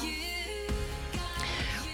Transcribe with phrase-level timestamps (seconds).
[0.00, 0.41] You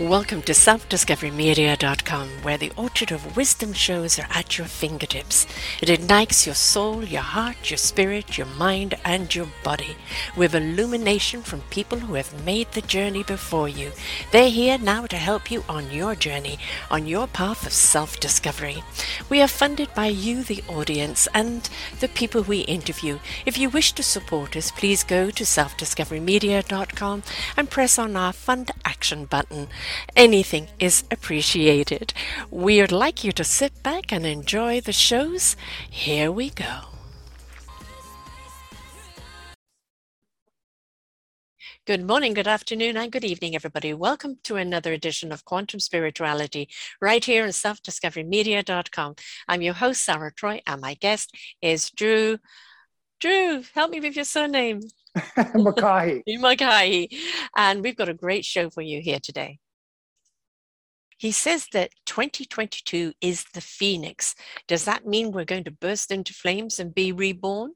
[0.01, 5.45] Welcome to selfdiscoverymedia.com, where the orchard of wisdom shows are at your fingertips.
[5.83, 9.97] It ignites your soul, your heart, your spirit, your mind, and your body
[10.37, 13.91] with illumination from people who have made the journey before you.
[14.31, 16.61] They're here now to help you on your journey,
[16.93, 18.85] on your path of self discovery.
[19.29, 21.69] We are funded by you, the audience, and
[21.99, 23.19] the people we interview.
[23.45, 27.25] If you wish to support us, please go to selfdiscoverymedia.com
[27.57, 29.67] and press on our Fund Action button.
[30.17, 32.13] Anything is appreciated.
[32.51, 35.57] We'd like you to sit back and enjoy the shows.
[35.89, 36.89] Here we go.
[41.89, 43.95] Good morning, good afternoon, and good evening, everybody.
[43.95, 46.69] Welcome to another edition of Quantum Spirituality
[47.01, 49.15] right here on selfdiscoverymedia.com.
[49.49, 52.41] I'm your host, Sarah Troy, and my guest is Drew.
[53.21, 54.83] Drew, help me with your surname.
[55.55, 56.25] Mackay.
[56.27, 57.09] Mackay.
[57.57, 59.59] And we've got a great show for you here today.
[61.19, 64.37] He says that 2022 is the phoenix.
[64.69, 67.73] Does that mean we're going to burst into flames and be reborn?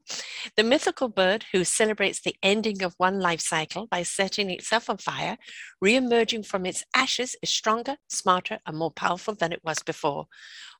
[0.55, 4.97] The mythical bird who celebrates the ending of one life cycle by setting itself on
[4.97, 5.37] fire,
[5.81, 10.27] re-emerging from its ashes is stronger, smarter, and more powerful than it was before.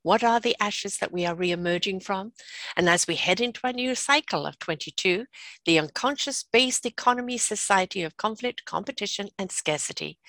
[0.03, 2.33] What are the ashes that we are re-emerging from?
[2.75, 5.25] And as we head into a new cycle of 22,
[5.65, 10.19] the unconscious-based economy society of conflict, competition, and scarcity.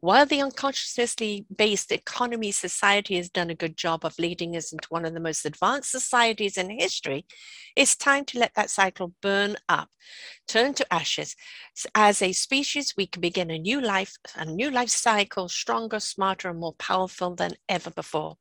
[0.00, 5.04] While the unconsciously-based economy society has done a good job of leading us into one
[5.04, 7.26] of the most advanced societies in history,
[7.76, 9.90] it's time to let that cycle burn up,
[10.46, 11.36] turn to ashes.
[11.94, 16.48] As a species, we can begin a new life, a new life cycle, stronger, smarter,
[16.48, 18.36] and more powerful than ever before.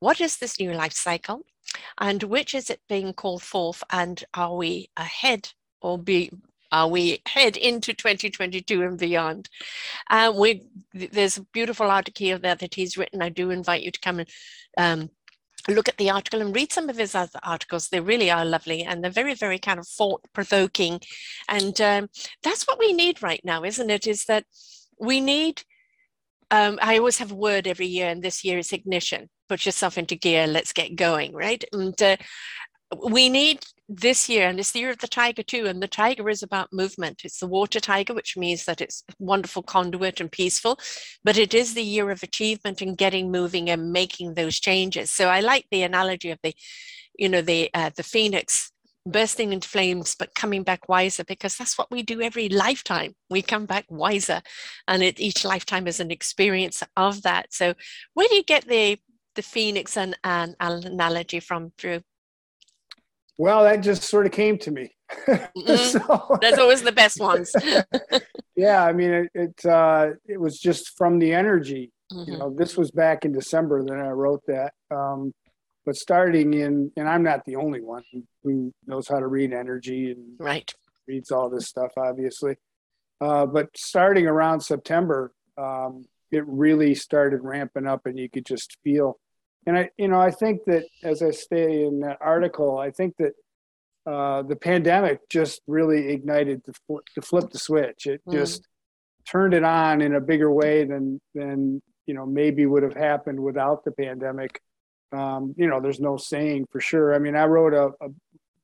[0.00, 1.42] What is this new life cycle?
[1.98, 3.82] And which is it being called forth?
[3.90, 6.30] And are we ahead or be
[6.72, 9.48] are we head into 2022 and beyond?
[10.10, 10.62] Uh, we
[10.92, 13.22] there's a beautiful article here that he's written.
[13.22, 14.28] I do invite you to come and
[14.76, 15.10] um,
[15.68, 17.88] look at the article and read some of his other articles.
[17.88, 21.00] They really are lovely and they're very, very kind of thought provoking.
[21.48, 22.08] And um,
[22.42, 24.06] that's what we need right now, isn't it?
[24.06, 24.44] Is that
[24.98, 25.62] we need.
[26.50, 29.28] Um, I always have a word every year, and this year is ignition.
[29.48, 30.46] Put yourself into gear.
[30.46, 31.62] Let's get going, right?
[31.72, 32.16] And uh,
[33.10, 35.66] we need this year, and it's the year of the tiger too.
[35.66, 37.22] And the tiger is about movement.
[37.24, 40.78] It's the water tiger, which means that it's wonderful conduit and peaceful,
[41.22, 45.10] but it is the year of achievement and getting moving and making those changes.
[45.10, 46.54] So I like the analogy of the,
[47.18, 48.70] you know, the uh, the phoenix
[49.06, 53.42] bursting into flames but coming back wiser because that's what we do every lifetime we
[53.42, 54.40] come back wiser
[54.88, 57.74] and it, each lifetime is an experience of that so
[58.14, 58.98] where do you get the
[59.34, 62.00] the phoenix and an analogy from drew
[63.36, 64.90] well, that just sort of came to me.
[65.28, 65.76] Mm-hmm.
[65.76, 67.54] so, That's always the best ones.
[68.56, 71.92] yeah, I mean, it it, uh, it was just from the energy.
[72.12, 72.32] Mm-hmm.
[72.32, 74.72] You know, this was back in December that I wrote that.
[74.90, 75.32] Um,
[75.86, 78.02] but starting in, and I'm not the only one
[78.42, 80.72] who knows how to read energy and right
[81.06, 82.56] reads all this stuff, obviously.
[83.20, 88.78] Uh, but starting around September, um, it really started ramping up, and you could just
[88.82, 89.18] feel
[89.66, 93.14] and I, you know, I think that as I say in that article, I think
[93.18, 93.32] that
[94.06, 96.74] uh, the pandemic just really ignited the,
[97.14, 98.06] to flip the switch.
[98.06, 98.32] It mm.
[98.32, 98.66] just
[99.26, 103.40] turned it on in a bigger way than than you know maybe would have happened
[103.40, 104.60] without the pandemic.
[105.12, 107.14] Um, you know, there's no saying for sure.
[107.14, 108.10] I mean, I wrote a, a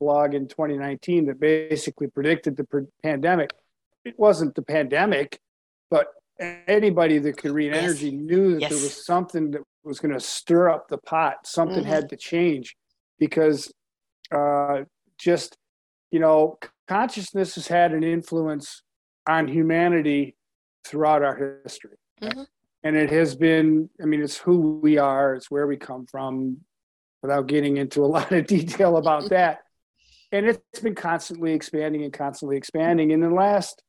[0.00, 3.50] blog in 2019 that basically predicted the pandemic.
[4.04, 5.38] It wasn't the pandemic,
[5.90, 6.08] but
[6.40, 7.84] anybody that could read yes.
[7.84, 8.70] energy knew that yes.
[8.70, 11.46] there was something that was going to stir up the pot.
[11.46, 11.92] Something mm-hmm.
[11.92, 12.76] had to change
[13.18, 13.72] because
[14.34, 14.82] uh,
[15.18, 15.56] just,
[16.10, 16.58] you know,
[16.88, 18.82] consciousness has had an influence
[19.26, 20.36] on humanity
[20.84, 21.96] throughout our history.
[22.22, 22.42] Mm-hmm.
[22.82, 26.58] And it has been, I mean, it's who we are, it's where we come from,
[27.22, 29.60] without getting into a lot of detail about that.
[30.32, 33.10] And it's been constantly expanding and constantly expanding.
[33.10, 33.82] In the last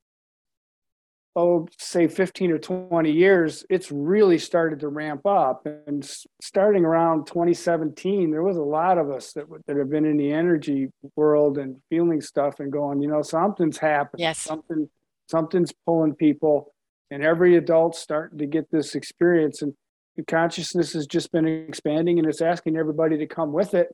[1.35, 5.65] oh, say 15 or 20 years, it's really started to ramp up.
[5.87, 6.03] And
[6.41, 10.31] starting around 2017, there was a lot of us that, that have been in the
[10.31, 14.23] energy world and feeling stuff and going, you know, something's happening.
[14.23, 14.39] Yes.
[14.39, 14.89] Something,
[15.29, 16.73] something's pulling people.
[17.09, 19.61] And every adult's starting to get this experience.
[19.61, 19.73] And
[20.17, 23.87] the consciousness has just been expanding and it's asking everybody to come with it.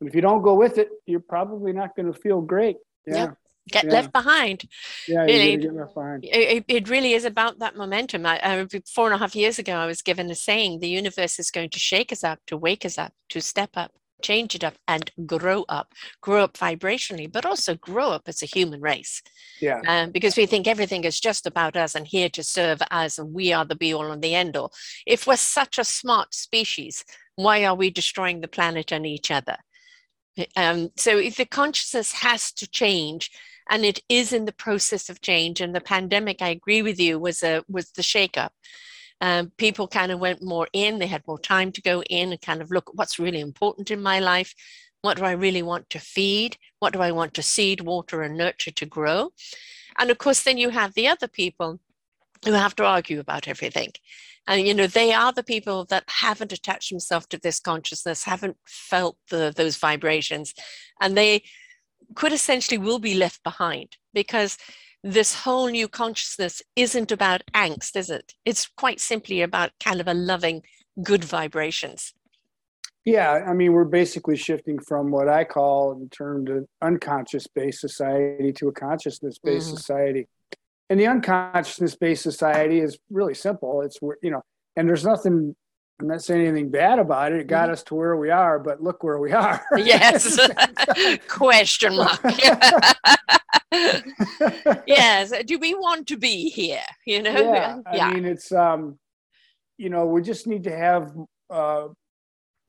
[0.00, 2.76] And if you don't go with it, you're probably not going to feel great.
[3.04, 3.16] Yeah.
[3.16, 3.30] yeah
[3.68, 3.92] get yeah.
[3.92, 4.68] left behind.
[5.06, 6.24] Yeah, really, get left behind.
[6.24, 8.26] It, it really is about that momentum.
[8.26, 11.38] I, I, four and a half years ago, I was given a saying: the universe
[11.38, 13.92] is going to shake us up, to wake us up, to step up,
[14.22, 18.46] change it up and grow up grow up vibrationally but also grow up as a
[18.46, 19.22] human race
[19.60, 23.18] yeah um, because we think everything is just about us and here to serve us
[23.18, 24.72] and we are the be all and the end all
[25.06, 27.04] if we're such a smart species
[27.36, 29.56] why are we destroying the planet and each other
[30.56, 33.30] um, so if the consciousness has to change
[33.70, 37.18] and it is in the process of change and the pandemic i agree with you
[37.18, 38.50] was a was the shakeup
[39.20, 42.40] um, people kind of went more in, they had more time to go in and
[42.40, 44.54] kind of look at what's really important in my life.
[45.02, 46.56] What do I really want to feed?
[46.78, 49.30] What do I want to seed, water, and nurture to grow?
[49.98, 51.80] And of course, then you have the other people
[52.44, 53.90] who have to argue about everything.
[54.46, 58.56] And you know, they are the people that haven't attached themselves to this consciousness, haven't
[58.66, 60.54] felt the, those vibrations,
[61.00, 61.42] and they
[62.14, 64.58] could essentially will be left behind because
[65.04, 68.34] this whole new consciousness isn't about angst, is it?
[68.44, 70.62] It's quite simply about kind of a loving,
[71.02, 72.12] good vibrations.
[73.04, 77.80] Yeah, I mean, we're basically shifting from what I call, in terms of unconscious based
[77.80, 79.76] society, to a consciousness based mm-hmm.
[79.76, 80.28] society.
[80.90, 83.82] And the unconsciousness based society is really simple.
[83.82, 84.42] It's, you know,
[84.76, 85.56] and there's nothing
[86.00, 87.40] I'm not saying anything bad about it.
[87.40, 87.72] It got mm-hmm.
[87.72, 89.64] us to where we are, but look where we are.
[89.76, 90.38] yes.
[91.28, 92.20] Question mark.
[94.86, 95.32] yes.
[95.44, 96.84] Do we want to be here?
[97.04, 97.52] You know?
[97.52, 97.78] Yeah.
[97.92, 98.06] yeah.
[98.06, 98.98] I mean, it's, um,
[99.76, 101.12] you know, we just need to have,
[101.50, 101.88] uh,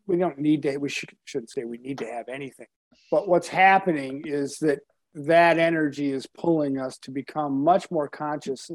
[0.08, 2.68] we don't need to, we should, shouldn't say we need to have anything.
[3.12, 4.80] But what's happening is that
[5.14, 8.72] that energy is pulling us to become much more conscious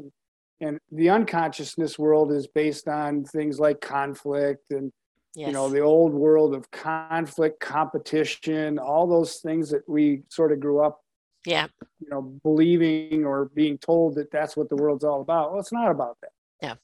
[0.61, 4.91] and the unconsciousness world is based on things like conflict and
[5.35, 5.47] yes.
[5.47, 10.59] you know the old world of conflict competition all those things that we sort of
[10.59, 11.01] grew up
[11.45, 11.67] yeah.
[11.99, 15.51] you know believing or being told that that's what the world's all about.
[15.51, 16.31] Well it's not about that.
[16.61, 16.75] Yeah.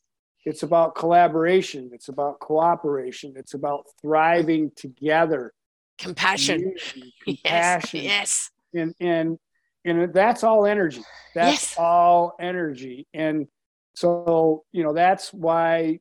[0.45, 1.91] It's about collaboration.
[1.93, 3.33] It's about cooperation.
[3.35, 5.53] It's about thriving together.
[5.97, 6.75] Compassion.
[7.23, 8.51] Compassion yes, yes.
[8.73, 9.39] and and
[9.83, 11.03] and that's all energy.
[11.33, 11.75] That's yes.
[11.77, 13.07] all energy.
[13.13, 13.47] And
[13.93, 15.99] so, you know, that's why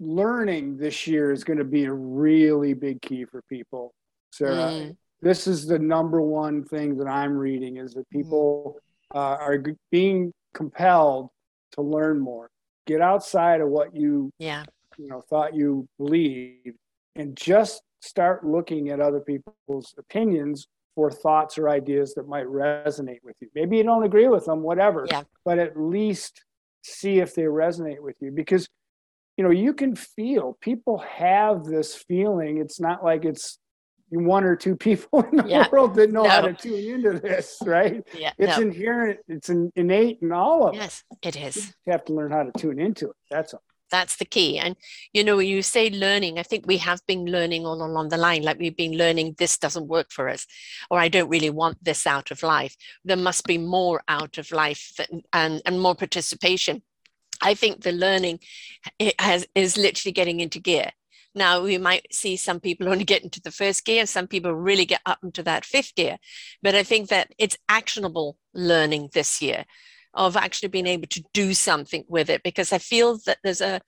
[0.00, 3.94] learning this year is going to be a really big key for people.
[4.30, 4.96] Sarah, mm.
[5.20, 8.78] this is the number one thing that I'm reading is that people
[9.14, 11.30] uh, are being compelled
[11.72, 12.50] to learn more.
[12.86, 14.64] Get outside of what you, yeah.
[14.98, 16.76] you know, thought you believed
[17.14, 23.20] and just start looking at other people's opinions for thoughts or ideas that might resonate
[23.22, 23.48] with you.
[23.54, 25.22] Maybe you don't agree with them, whatever, yeah.
[25.44, 26.44] but at least
[26.82, 28.68] see if they resonate with you because
[29.36, 33.58] you know you can feel people have this feeling it's not like it's
[34.10, 35.66] one or two people in the yeah.
[35.72, 36.28] world that know no.
[36.28, 38.62] how to tune into this right yeah it's no.
[38.62, 41.02] inherent it's an innate in all of us.
[41.22, 43.62] yes it is you have to learn how to tune into it that's all
[43.92, 44.58] that's the key.
[44.58, 44.74] And
[45.12, 48.16] you know when you say learning i think we have been learning all along the
[48.16, 50.46] line like we've been learning this doesn't work for us
[50.90, 52.74] or i don't really want this out of life.
[53.04, 54.98] There must be more out of life
[55.32, 56.82] and and more participation.
[57.40, 58.40] I think the learning
[59.18, 60.90] has is literally getting into gear.
[61.34, 64.84] Now we might see some people only get into the first gear some people really
[64.84, 66.18] get up into that fifth gear
[66.62, 69.64] but i think that it's actionable learning this year
[70.14, 73.80] of actually being able to do something with it because I feel that there's a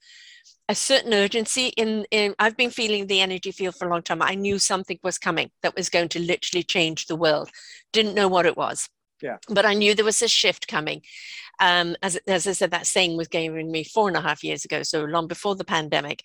[0.67, 4.21] a certain urgency in, in I've been feeling the energy field for a long time.
[4.21, 7.51] I knew something was coming that was going to literally change the world.
[7.93, 8.89] Didn't know what it was.
[9.21, 9.37] Yeah.
[9.47, 11.01] But I knew there was a shift coming.
[11.59, 14.65] Um, as, as I said, that saying was given me four and a half years
[14.65, 16.21] ago, so long before the pandemic.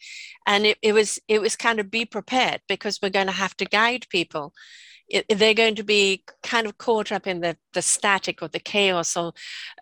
[0.47, 3.57] And it, it was it was kind of be prepared because we're going to have
[3.59, 4.53] to guide people
[5.29, 9.17] they're going to be kind of caught up in the, the static or the chaos
[9.17, 9.33] or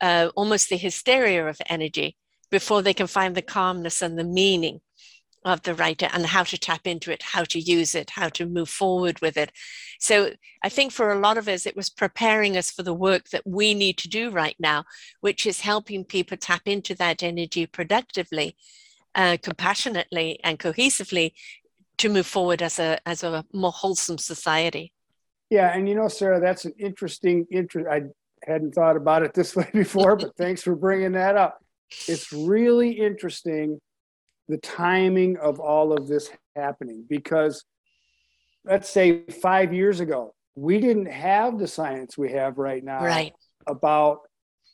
[0.01, 2.17] uh, almost the hysteria of energy
[2.51, 4.81] before they can find the calmness and the meaning
[5.45, 8.47] of the writer and how to tap into it, how to use it, how to
[8.47, 9.53] move forward with it.
[10.01, 10.33] So
[10.63, 13.47] I think for a lot of us, it was preparing us for the work that
[13.47, 14.85] we need to do right now,
[15.21, 18.57] which is helping people tap into that energy productively,
[19.15, 21.33] uh, compassionately, and cohesively
[21.99, 24.93] to move forward as a as a more wholesome society.
[25.51, 27.89] Yeah, and you know, Sarah, that's an interesting interest.
[27.91, 28.03] I
[28.45, 31.59] hadn't thought about it this way before, but thanks for bringing that up.
[32.07, 33.81] It's really interesting
[34.49, 37.65] the timing of all of this happening because
[38.65, 43.33] let's say 5 years ago, we didn't have the science we have right now right.
[43.67, 44.21] about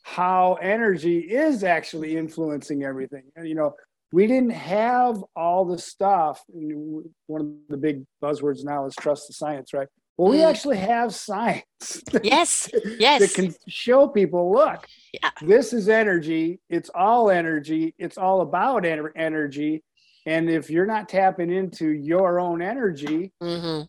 [0.03, 3.23] how energy is actually influencing everything.
[3.35, 3.75] And, you know,
[4.11, 6.41] we didn't have all the stuff.
[6.47, 9.87] One of the big buzzwords now is trust the science, right?
[10.17, 10.49] Well, we mm.
[10.49, 11.63] actually have science.
[12.23, 13.21] Yes, yes.
[13.21, 15.29] that can show people, look, yeah.
[15.41, 16.59] this is energy.
[16.69, 17.93] It's all energy.
[17.99, 19.83] It's all about energy.
[20.25, 23.83] And if you're not tapping into your own energy, mm-hmm.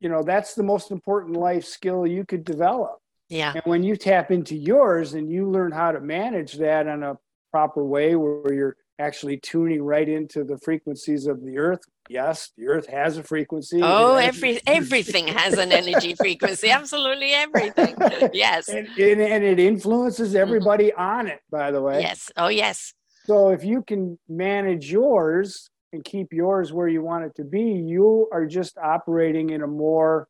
[0.00, 2.98] you know, that's the most important life skill you could develop.
[3.28, 3.52] Yeah.
[3.54, 7.18] And when you tap into yours and you learn how to manage that in a
[7.50, 11.80] proper way where you're actually tuning right into the frequencies of the earth.
[12.12, 13.80] Yes, the earth has a frequency.
[13.82, 16.70] Oh, every everything has an energy frequency.
[16.70, 17.94] Absolutely everything.
[18.32, 18.68] Yes.
[18.68, 20.36] And, and, and it influences Mm-hmm.
[20.42, 22.00] everybody on it, by the way.
[22.00, 22.30] Yes.
[22.36, 22.92] Oh, yes.
[23.26, 27.62] So if you can manage yours and keep yours where you want it to be,
[27.62, 30.28] you are just operating in a more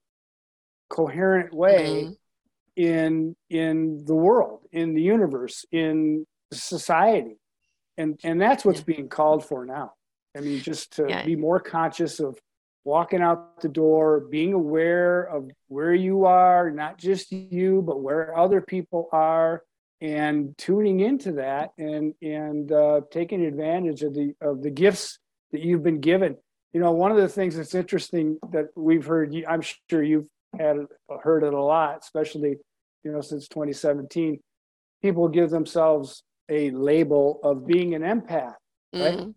[0.89, 2.17] coherent way Mhm.
[2.77, 7.39] in in the world, in the universe, in society.
[7.99, 9.93] And and that's what's being called for now.
[10.37, 11.25] I mean, just to Yeah.
[11.25, 12.39] be more conscious of
[12.85, 18.37] walking out the door, being aware of where you are, not just you, but where
[18.37, 19.63] other people are,
[20.01, 25.19] and tuning into that and and uh, taking advantage of the of the gifts
[25.53, 26.37] that you've been given.
[26.73, 30.79] You know, one of the things that's interesting that we've heard, I'm sure you've had
[31.23, 32.57] heard it a lot, especially
[33.05, 34.41] you know since 2017.
[35.03, 38.57] People give themselves a label of being an empath.
[38.93, 39.19] Right.
[39.19, 39.35] Mhm.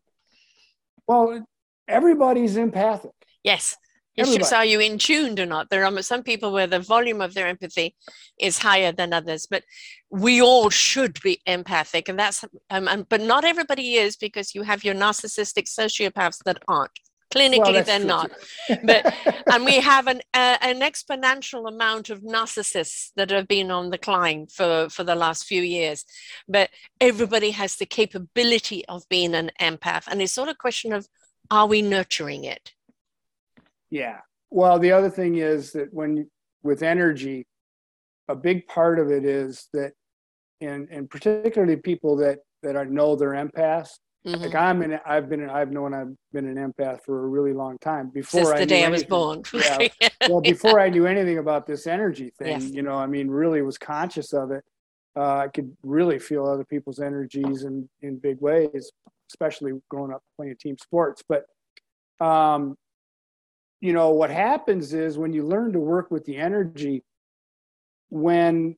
[1.08, 1.46] Well,
[1.88, 3.12] everybody's empathic.
[3.44, 3.78] Yes.
[4.18, 4.40] It's Everybody.
[4.44, 5.70] just are you in tuned or not?
[5.70, 7.96] There are some people where the volume of their empathy
[8.40, 9.64] is higher than others, but
[10.10, 14.64] we all should be empathic, and that's um, and, but not everybody is because you
[14.64, 16.98] have your narcissistic sociopaths that aren't.
[17.36, 18.32] Clinically, that's they're not.
[18.84, 19.14] But-
[19.52, 23.98] and we have an uh, an exponential amount of narcissists that have been on the
[23.98, 26.06] climb for for the last few years
[26.48, 30.94] but everybody has the capability of being an empath and it's sort of a question
[30.94, 31.08] of
[31.52, 32.74] are we nurturing it
[33.90, 34.20] Yeah.
[34.50, 36.30] Well, the other thing is that when
[36.64, 37.46] with energy,
[38.28, 39.94] a big part of it is that,
[40.62, 43.92] and and particularly people that that are know they're empaths.
[44.26, 44.42] Mhm.
[44.42, 47.78] Like I'm an, I've been, I've known I've been an empath for a really long
[47.78, 49.10] time before since I the knew day i was anything.
[49.10, 49.88] born Yeah.
[50.30, 52.72] Well, before I knew anything about this energy thing, Yes.
[52.72, 54.64] you know, I mean, really was conscious of it.
[55.16, 58.92] Uh, I could really feel other people's energies in in big ways,
[59.32, 61.24] especially growing up playing team sports.
[61.30, 61.46] But
[62.20, 62.76] um,
[63.80, 67.04] you know, what happens is when you learn to work with the energy,
[68.10, 68.76] when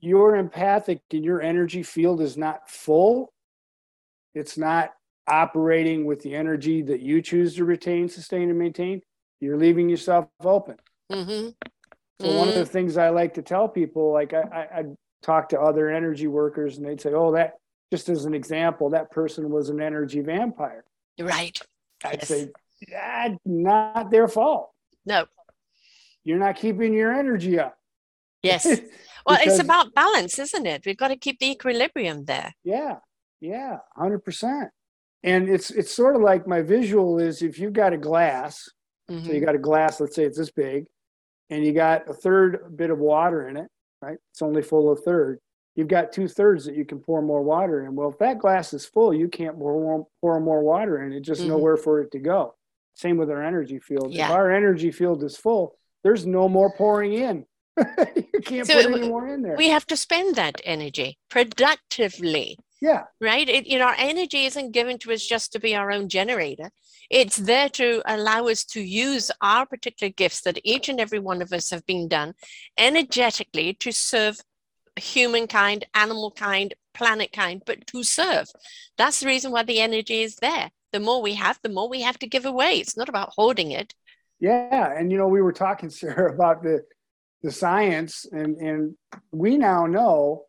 [0.00, 3.32] you're empathic and your energy field is not full,
[4.34, 4.92] it's not
[5.26, 9.00] operating with the energy that you choose to retain, sustain, and maintain,
[9.40, 10.76] you're leaving yourself open.
[11.12, 11.48] hmm
[12.20, 15.48] So one of the things I like to tell people, like I, I, I'd talk
[15.50, 17.54] to other energy workers and they'd say, oh, that
[17.92, 20.84] just as an example, that person was an energy vampire.
[21.20, 21.58] right
[22.04, 22.28] I'd Yes.
[22.28, 22.48] say,
[22.96, 24.70] "Ah, not their fault.
[25.04, 25.26] no
[26.24, 27.76] You're not keeping your energy up.
[28.42, 28.64] yes
[29.26, 32.96] well it's about balance isn't it we've got to keep the equilibrium there Yeah,
[33.40, 34.70] yeah, hundred percent.
[35.22, 38.68] And it's it's sort of like my visual is if you've got a glass,
[39.08, 39.34] so Mhm.
[39.34, 40.86] you got a glass, let's say it's this big,
[41.50, 43.68] and you got a third bit of water in it,
[44.00, 44.18] right?
[44.32, 45.40] It's only full of third.
[45.76, 47.94] You've got two thirds that you can pour more water in.
[47.94, 51.12] Well, if that glass is full, you can't pour more, pour more water in.
[51.12, 51.48] It's just Mhm.
[51.48, 52.54] nowhere for it to go.
[52.94, 54.12] Same with our energy field.
[54.12, 54.26] Yeah.
[54.26, 57.46] If our energy field is full, there's no more pouring in.
[58.34, 59.56] you can't So put any more in there.
[59.56, 63.48] we have to spend that energy productively yeah, right?
[63.48, 66.70] It, you know, our energy isn't given to us just to be our own generator.
[67.10, 71.42] It's there to allow us to use our particular gifts that each and every one
[71.42, 72.34] of us have been done
[72.78, 74.38] energetically to serve
[74.96, 78.46] humankind, animal kind, planet kind, but to serve.
[78.96, 80.70] That's the reason why the energy is there.
[80.92, 82.74] The more we have, the more we have to give away.
[82.74, 83.94] It's not about hoarding it.
[84.38, 86.82] Yeah, and you know, we were talking, Sarah, about the
[87.42, 88.94] the science, and and
[89.32, 90.44] we now know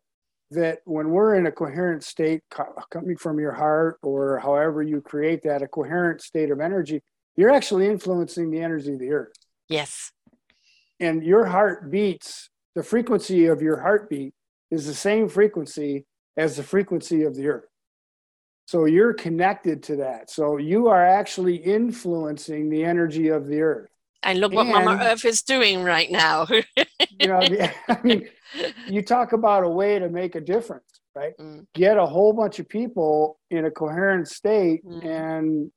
[0.54, 5.00] that when we're in a coherent state co- coming from your heart, or however you
[5.00, 7.02] create that, a coherent state of energy,
[7.36, 9.32] you're actually influencing the energy of the earth,
[9.68, 10.12] Yes.
[11.00, 12.48] and your heart beats.
[12.74, 14.32] The frequency of your heartbeat
[14.70, 16.06] is the same frequency
[16.36, 17.66] as the frequency of the earth.
[18.66, 20.30] So you're connected to that.
[20.30, 23.90] So you are actually influencing the energy of the earth.
[24.22, 26.46] And look what Mama Earth is doing right now.
[26.76, 27.40] you know,
[27.88, 28.28] I mean,
[28.88, 31.32] you talk about a way to make a difference, right?
[31.40, 31.66] Mm.
[31.74, 35.04] Get a whole bunch of people in a coherent state, Mm.
[35.04, 35.72] and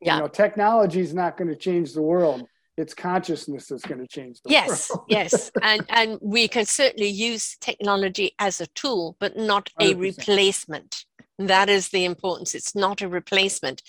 [0.00, 0.16] Yeah.
[0.16, 2.46] you know, technology is not going to change the world.
[2.76, 5.06] It's consciousness that's going to change the Yes, world.
[5.08, 5.50] yes, yes.
[5.62, 9.98] and and we can certainly use technology as a tool, but not a 100%.
[10.00, 11.04] replacement.
[11.40, 12.54] That is the importance.
[12.54, 13.82] It's not a replacement.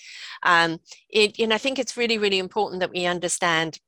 [0.44, 0.80] Um,
[1.10, 3.80] it, and I think it's really, really important that we understand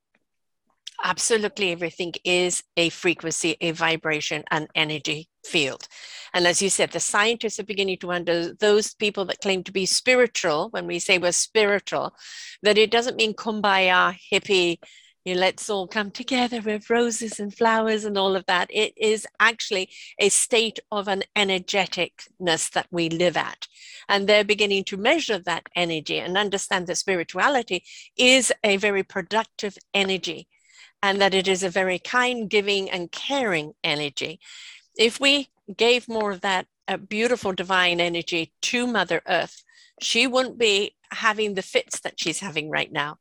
[1.04, 5.88] absolutely everything is a frequency, a vibration, an energy field.
[6.34, 9.72] And as you said, the scientists are beginning to under those people that claim to
[9.72, 12.14] be spiritual, when we say we're spiritual,
[12.64, 14.78] that it doesn't mean kumbaya, hippie,
[15.24, 18.70] you know, let's all come together with roses and flowers and all of that.
[18.72, 23.68] It is actually a state of an energeticness that we live at.
[24.10, 27.84] And they're beginning to measure that energy and understand that spirituality
[28.18, 30.48] is a very productive energy
[31.04, 34.40] and that it is a very kind, giving, and caring energy.
[34.98, 39.64] If we gave more of that uh, beautiful divine energy to Mother Earth,
[40.02, 43.18] she wouldn't be having the fits that she's having right now.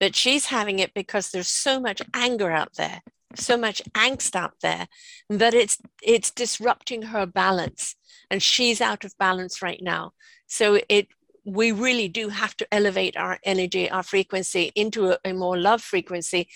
[0.00, 3.02] But she's having it because there's so much anger out there
[3.36, 4.88] so much angst out there
[5.28, 7.96] that it's it's disrupting her balance.
[8.30, 10.12] And she's out of balance right now.
[10.46, 11.08] So it
[11.44, 15.82] we really do have to elevate our energy our frequency into a, a more love
[15.82, 16.48] frequency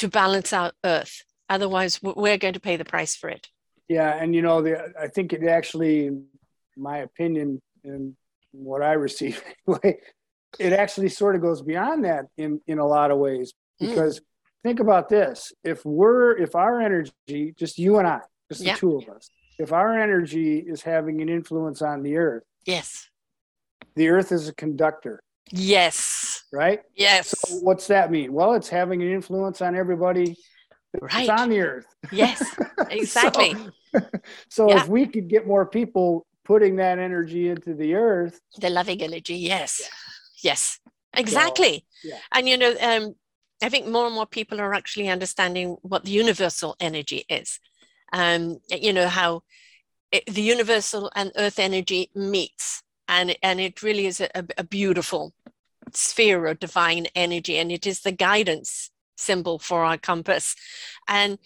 [0.00, 1.24] to balance out earth.
[1.48, 3.48] Otherwise we're going to pay the price for it.
[3.88, 6.10] Yeah and you know the, i think it actually
[6.76, 8.14] my opinion and
[8.52, 9.98] what i receive anyway
[10.58, 13.52] it actually sort of goes beyond that in in a lot of ways.
[13.78, 13.86] Hmm.
[13.86, 14.24] because mm.
[14.62, 15.52] think about this.
[15.64, 19.72] If we're if our energy just you and i just the two of us if
[19.72, 23.10] our energy is having an influence on the earth yes.
[23.96, 25.20] the earth is a conductor.
[25.50, 30.36] Yes right yes so what's that mean well it's having an influence on everybody
[31.00, 31.28] right.
[31.28, 32.42] on the earth yes
[32.90, 33.54] exactly
[33.94, 34.00] so,
[34.48, 34.80] so yeah.
[34.82, 39.36] if we could get more people putting that energy into the earth the loving energy
[39.36, 39.88] yes yeah
[40.42, 40.78] Yes,
[41.14, 41.84] exactly.
[42.02, 42.18] So, yeah.
[42.32, 43.14] And you know, um,
[43.62, 47.60] I think more and more people are actually understanding what the universal energy is.
[48.12, 49.42] Um, you know how
[50.10, 55.32] it, the universal and earth energy meets, and and it really is a, a beautiful
[55.96, 60.56] sphere of divine energy, and it is the guidance symbol for our compass.
[61.08, 61.38] And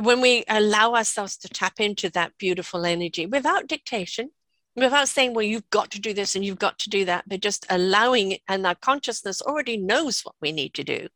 [0.00, 4.30] when we allow ourselves to tap into that beautiful energy without dictation,
[4.76, 7.40] without saying, well, you've got to do this and you've got to do that, but
[7.40, 11.08] just allowing it, and our consciousness already knows what we need to do.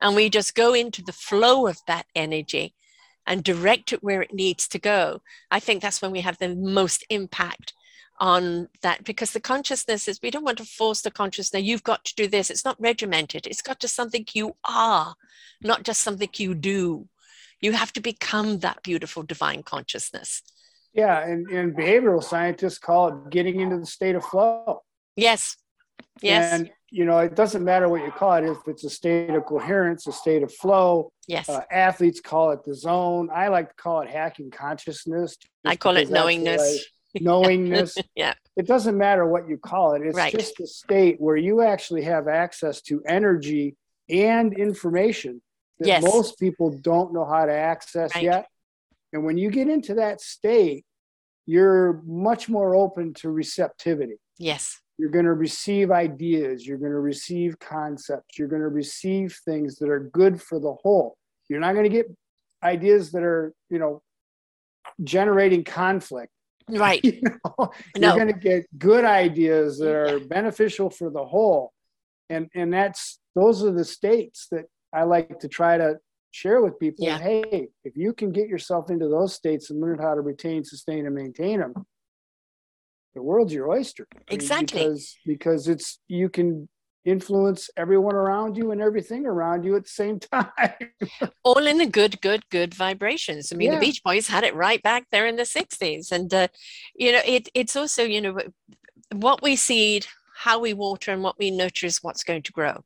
[0.00, 2.74] And we just go into the flow of that energy
[3.26, 5.20] and direct it where it needs to go.
[5.50, 7.72] I think that's when we have the most impact
[8.18, 12.04] on that because the consciousness is we don't want to force the consciousness you've got
[12.04, 15.14] to do this it's not regimented it's got to something you are
[15.62, 17.08] not just something you do
[17.60, 20.42] you have to become that beautiful divine consciousness
[20.96, 24.82] yeah, and, and behavioral scientists call it getting into the state of flow.
[25.14, 25.58] Yes.
[26.22, 26.54] Yes.
[26.54, 29.44] And you know, it doesn't matter what you call it, if it's a state of
[29.44, 31.12] coherence, a state of flow.
[31.28, 31.50] Yes.
[31.50, 33.28] Uh, athletes call it the zone.
[33.32, 35.36] I like to call it hacking consciousness.
[35.66, 36.86] I call it knowingness.
[37.20, 37.96] knowingness.
[38.14, 38.34] yeah.
[38.56, 40.02] It doesn't matter what you call it.
[40.02, 40.32] It's right.
[40.32, 43.76] just a state where you actually have access to energy
[44.08, 45.42] and information
[45.78, 46.02] that yes.
[46.02, 48.24] most people don't know how to access right.
[48.24, 48.46] yet.
[49.12, 50.84] And when you get into that state,
[51.46, 54.16] you're much more open to receptivity.
[54.38, 54.80] Yes.
[54.98, 59.76] You're going to receive ideas, you're going to receive concepts, you're going to receive things
[59.76, 61.16] that are good for the whole.
[61.48, 62.06] You're not going to get
[62.62, 64.02] ideas that are, you know,
[65.04, 66.32] generating conflict.
[66.68, 67.00] Right.
[67.04, 67.54] you know?
[67.56, 67.70] no.
[67.96, 71.72] You're going to get good ideas that are beneficial for the whole.
[72.28, 75.98] And and that's those are the states that I like to try to
[76.36, 77.18] share with people yeah.
[77.18, 81.06] hey if you can get yourself into those states and learn how to retain sustain
[81.06, 81.72] and maintain them
[83.14, 86.68] the world's your oyster exactly because because it's you can
[87.06, 90.42] influence everyone around you and everything around you at the same time.
[91.44, 93.78] All in the good good good vibrations i mean yeah.
[93.78, 96.48] the beach boys had it right back there in the 60s and uh,
[96.94, 98.36] you know it, it's also you know
[99.12, 102.84] what we seed how we water and what we nurture is what's going to grow.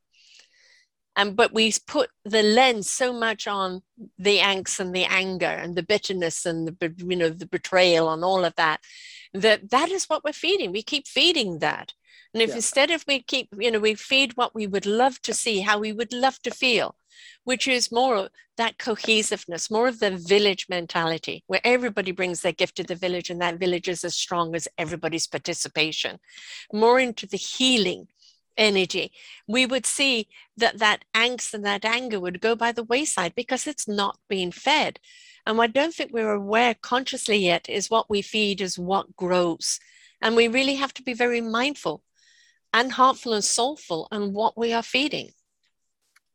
[1.16, 3.82] And but we put the lens so much on
[4.16, 8.24] the angst and the anger and the bitterness and the you know the betrayal and
[8.24, 8.80] all of that
[9.34, 10.70] that that is what we're feeding.
[10.70, 11.92] We keep feeding that
[12.32, 12.56] and if yeah.
[12.56, 15.78] instead of we keep you know we feed what we would love to see how
[15.78, 16.94] we would love to feel
[17.44, 22.76] which is more that cohesiveness more of the village mentality where everybody brings their gift
[22.76, 26.18] to the village and that village is as strong as everybody's participation
[26.72, 28.06] more into the healing
[28.56, 29.10] energy,
[29.48, 33.66] we would see that that angst and that anger would go by the wayside because
[33.66, 35.00] it's not being fed.
[35.46, 39.16] And what I don't think we're aware consciously yet is what we feed is what
[39.16, 39.80] grows.
[40.20, 42.02] And we really have to be very mindful
[42.72, 45.30] and heartful and soulful and what we are feeding.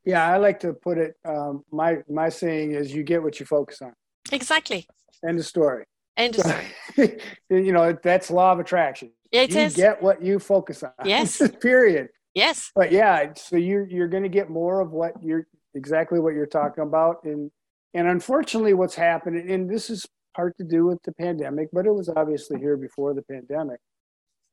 [0.04, 1.16] Yeah, I like to put it.
[1.26, 3.94] Um, my my saying is, you get what you focus on.
[4.32, 4.88] Exactly.
[5.28, 5.86] End of story.
[6.16, 7.20] End of story.
[7.50, 9.12] you know that's law of attraction.
[9.32, 9.76] It you is.
[9.76, 10.92] get what you focus on.
[11.04, 11.42] Yes.
[11.62, 12.10] Period.
[12.36, 12.72] Yes.
[12.76, 16.46] But yeah, so you're you're going to get more of what you're exactly what you're
[16.46, 17.50] talking about, and
[17.94, 21.94] and unfortunately, what's happening, and this is part to do with the pandemic, but it
[21.94, 23.80] was obviously here before the pandemic.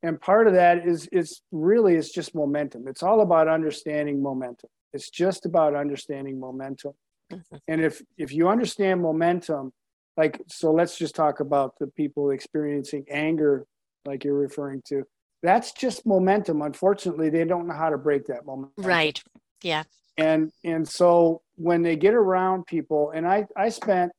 [0.03, 2.88] And part of that is is really it's just momentum.
[2.88, 4.71] It's all about understanding momentum.
[4.93, 6.93] It's just about understanding momentum.
[7.33, 7.61] Mhm.
[7.69, 9.73] And if if you understand momentum,
[10.17, 13.65] like so let's just talk about the people experiencing anger
[14.05, 15.05] like you're referring to.
[15.43, 16.62] That's just momentum.
[16.62, 18.85] Unfortunately, they don't know how to break that momentum.
[18.85, 19.23] Right.
[19.62, 19.85] Yeah.
[20.19, 24.12] And and so when they get around people, and I I spent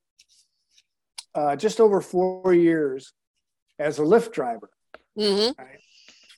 [1.35, 3.13] uh, just over four years
[3.79, 4.69] as a Lyft driver
[5.17, 5.49] hmm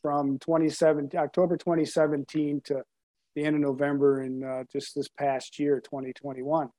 [0.02, 2.84] from 2017 October 2017 to
[3.36, 6.70] the end of November in uh, just this past year 2021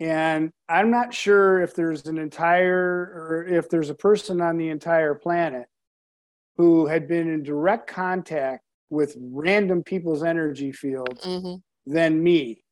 [0.00, 4.68] and I'm not sure if there's an entire or if there's a person on the
[4.68, 5.66] entire planet
[6.56, 11.54] who had been in direct contact with random people's energy fields hmm
[11.86, 12.63] than me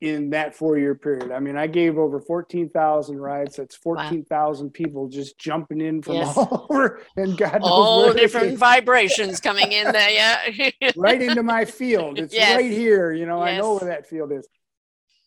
[0.00, 1.30] in that four year period.
[1.32, 3.56] I mean, I gave over 14,000 rides.
[3.56, 6.36] That's 14,000 people just jumping in from Yes.
[6.36, 10.10] all over and God knows All different vibrations coming in there.
[10.10, 10.70] Yeah.
[10.96, 12.18] right into my field.
[12.18, 12.56] It's Yes.
[12.56, 13.10] right here.
[13.12, 14.46] You know, I know where that field is.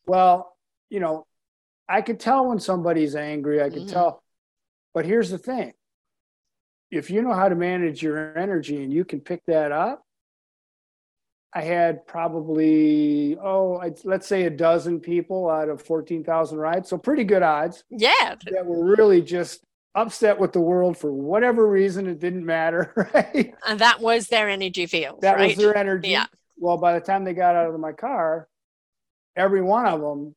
[0.06, 0.56] Well,
[0.90, 1.26] you know,
[1.88, 3.64] I could tell when somebody's angry.
[3.64, 3.92] I could Mhm.
[3.92, 4.24] tell.
[4.94, 5.74] But here's the thing
[6.92, 10.04] if you know how to manage your energy and you can pick that up,
[11.54, 16.90] I had probably, oh, I'd- let's say a dozen people out of 14,000 rides.
[16.90, 18.36] So pretty good odds yeah.
[18.52, 19.64] that were really just
[19.96, 22.08] upset with the world for whatever reason.
[22.08, 23.54] It didn't matter, right?
[23.68, 25.22] And that was their energy field.
[25.22, 25.48] That right?
[25.48, 26.10] was their energy.
[26.10, 26.28] Yeah.
[26.58, 28.48] Well, by the time they got out of my car,
[29.36, 30.36] every one of them,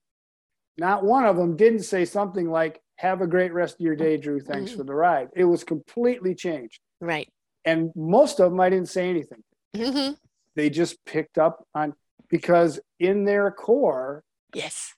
[0.78, 4.16] not one of them didn't say something like, have a great rest of your day,
[4.16, 4.40] Drew.
[4.40, 4.76] Thanks Mhm.
[4.78, 5.28] for the ride.
[5.34, 6.80] It was completely changed.
[7.00, 7.28] Right.
[7.64, 9.42] And most of them, I didn't say anything.
[9.76, 10.12] hmm
[10.56, 11.94] They just picked up on
[12.28, 14.94] because in their core, Yes.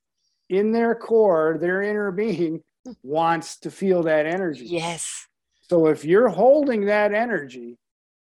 [0.48, 2.92] in their core, their inner being hmm.
[3.02, 4.66] wants to feel that energy.
[4.66, 5.26] Yes.
[5.62, 7.78] So if you're holding that energy,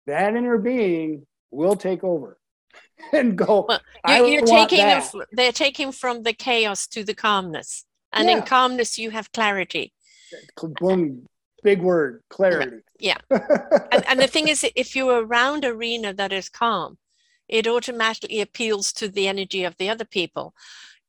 [0.07, 2.39] that inner being will take over
[3.13, 3.67] and go.
[3.69, 5.13] Well, You're, you're taking that.
[5.33, 7.85] they're taking from the chaos to the calmness.
[8.13, 9.93] And in calmness, you have clarity.
[10.81, 11.27] boom,
[11.63, 12.79] big word, clarity.
[12.99, 13.19] Yeah.
[13.31, 16.99] And, and the thing is, if you're around arena that is calm,
[17.49, 20.55] it automatically appeals to the energy of the other people.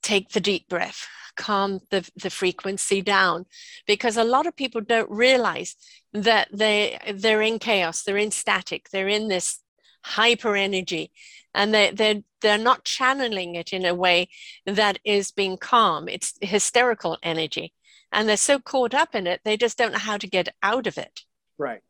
[0.01, 3.45] Take the deep breath, calm the, the frequency down,
[3.85, 5.75] because a lot of people don't realize
[6.13, 9.59] that they they're in chaos, they're in static, they're in this
[10.03, 11.11] hyper energy,
[11.53, 14.29] and they they're they're not channeling it in a way
[14.65, 16.07] that is being calm.
[16.07, 17.73] It's hysterical energy.
[18.11, 20.87] And they're so caught up in it, they just don't know how to get out
[20.87, 21.25] of it.
[21.57, 21.81] right,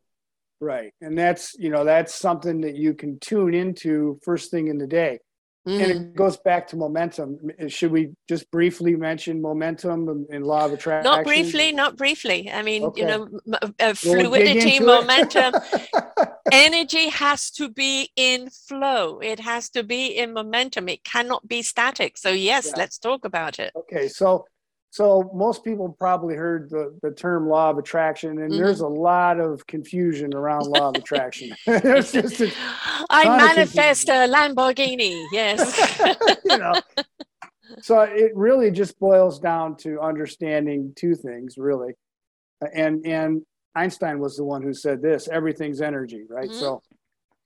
[0.59, 0.93] right.
[1.01, 4.87] And that's you know that's something that you can tune into first thing in the
[4.87, 5.19] day.
[5.65, 5.89] And Mhm.
[5.91, 7.37] it goes back to momentum.
[7.67, 11.11] Should we just briefly mention momentum and, and law of attraction?
[11.11, 12.49] Not briefly, not briefly.
[12.51, 13.01] I mean, Okay.
[13.01, 15.53] you know, uh, We'll fluidity, momentum,
[16.51, 19.19] energy has to be in flow.
[19.19, 20.89] It has to be in momentum.
[20.89, 22.17] It cannot be static.
[22.17, 22.73] So, yes, Yeah.
[22.77, 23.71] let's talk about it.
[23.75, 24.45] Okay, so
[24.91, 28.57] so most people probably heard the, the term law of attraction, and Mhm.
[28.57, 31.51] there's a lot of confusion around law of attraction.
[31.65, 32.51] There's just a-
[33.09, 35.25] I manifest a Lamborghini.
[35.31, 35.59] Yes.
[36.45, 36.73] you know.
[37.81, 41.93] So it really just boils down to understanding two things, really.
[42.73, 43.43] And and
[43.75, 46.49] Einstein was the one who said this: everything's energy, right?
[46.49, 46.59] Mhm.
[46.59, 46.81] So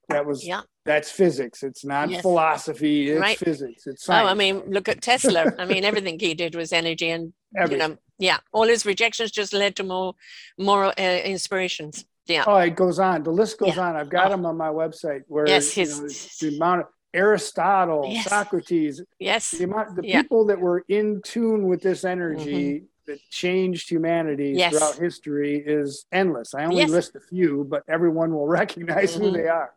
[0.08, 0.62] that was yeah.
[0.86, 1.64] That's physics.
[1.64, 2.22] It's not Yes.
[2.22, 3.10] philosophy.
[3.12, 3.38] It's Right.
[3.38, 3.88] physics.
[3.88, 4.14] It's Oh.
[4.14, 5.54] I mean, look at Tesla.
[5.58, 7.34] I mean, everything he did was energy, and
[7.70, 10.16] you know, yeah, all his rejections just led to more,
[10.58, 12.06] more uh, inspirations.
[12.26, 12.44] Yeah.
[12.48, 13.24] Oh, it goes on.
[13.24, 13.88] The list goes Yeah.
[13.90, 13.96] on.
[13.96, 14.30] I've got Oh.
[14.32, 15.22] them on my website.
[15.28, 18.26] Where Yes, you his- know, the amount of Aristotle, Yes.
[18.28, 19.52] Socrates, Yes.
[19.52, 20.22] the amount, the Yeah.
[20.22, 24.72] people that were in tune with this energy that changed humanity Yes.
[24.74, 26.54] throughout history is endless.
[26.56, 26.90] I only Yes.
[26.90, 29.34] list a few, but everyone will recognize who Mhm.
[29.34, 29.72] they are.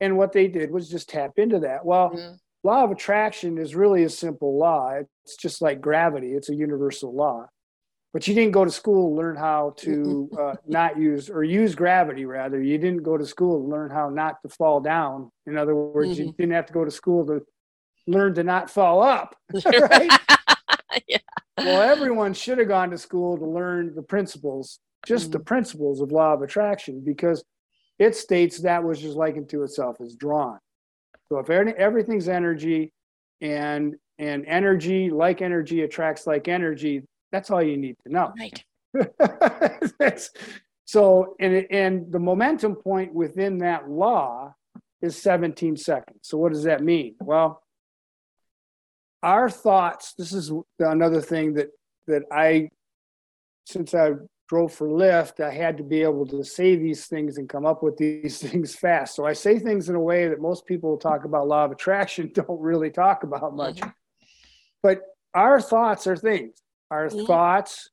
[0.00, 1.84] And what they did was just tap into that.
[1.84, 2.38] Well, Mm.
[2.64, 4.90] law of attraction is really a simple law.
[5.24, 6.34] It's just like gravity.
[6.34, 7.48] It's a universal law.
[8.12, 11.74] But you didn't go to school to learn how to uh, not use or use
[11.74, 12.24] gravity.
[12.24, 15.30] Rather, you didn't go to school to learn how not to fall down.
[15.46, 17.44] In other words, you didn't have to go to school to
[18.06, 19.36] learn to not fall up.
[19.66, 20.20] right?
[21.06, 21.18] Yeah.
[21.58, 26.12] Well, everyone should have gone to school to learn the principles, just the principles of
[26.12, 27.44] law of attraction, because
[27.98, 30.58] it states that which is likened to itself is drawn.
[31.28, 32.92] So if everything's energy,
[33.40, 38.32] and and energy like energy attracts like energy, that's all you need to know.
[38.38, 38.64] Right.
[40.88, 44.54] So and it- and the momentum point within that law
[45.02, 46.20] is 17 seconds.
[46.22, 47.14] So what does that mean?
[47.20, 47.62] Well,
[49.22, 50.14] our thoughts.
[50.16, 51.68] This is another thing that
[52.06, 52.70] that I,
[53.66, 57.48] since I've drove for Lyft, I had to be able to say these things and
[57.48, 59.14] come up with these things fast.
[59.14, 62.30] So I say things in a way that most people talk about law of attraction
[62.34, 63.76] don't really talk about much.
[63.76, 63.90] Mm-hmm.
[64.82, 65.02] But
[65.34, 66.54] our thoughts are things.
[66.90, 67.26] Our mm-hmm.
[67.26, 67.90] thoughts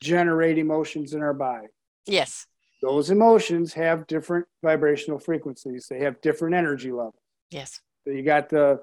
[0.00, 1.68] generate emotions in our body.
[2.06, 2.46] Yes.
[2.80, 5.86] Those emotions have different vibrational frequencies.
[5.88, 7.14] They have different energy levels.
[7.50, 7.80] Yes.
[8.04, 8.80] So you got the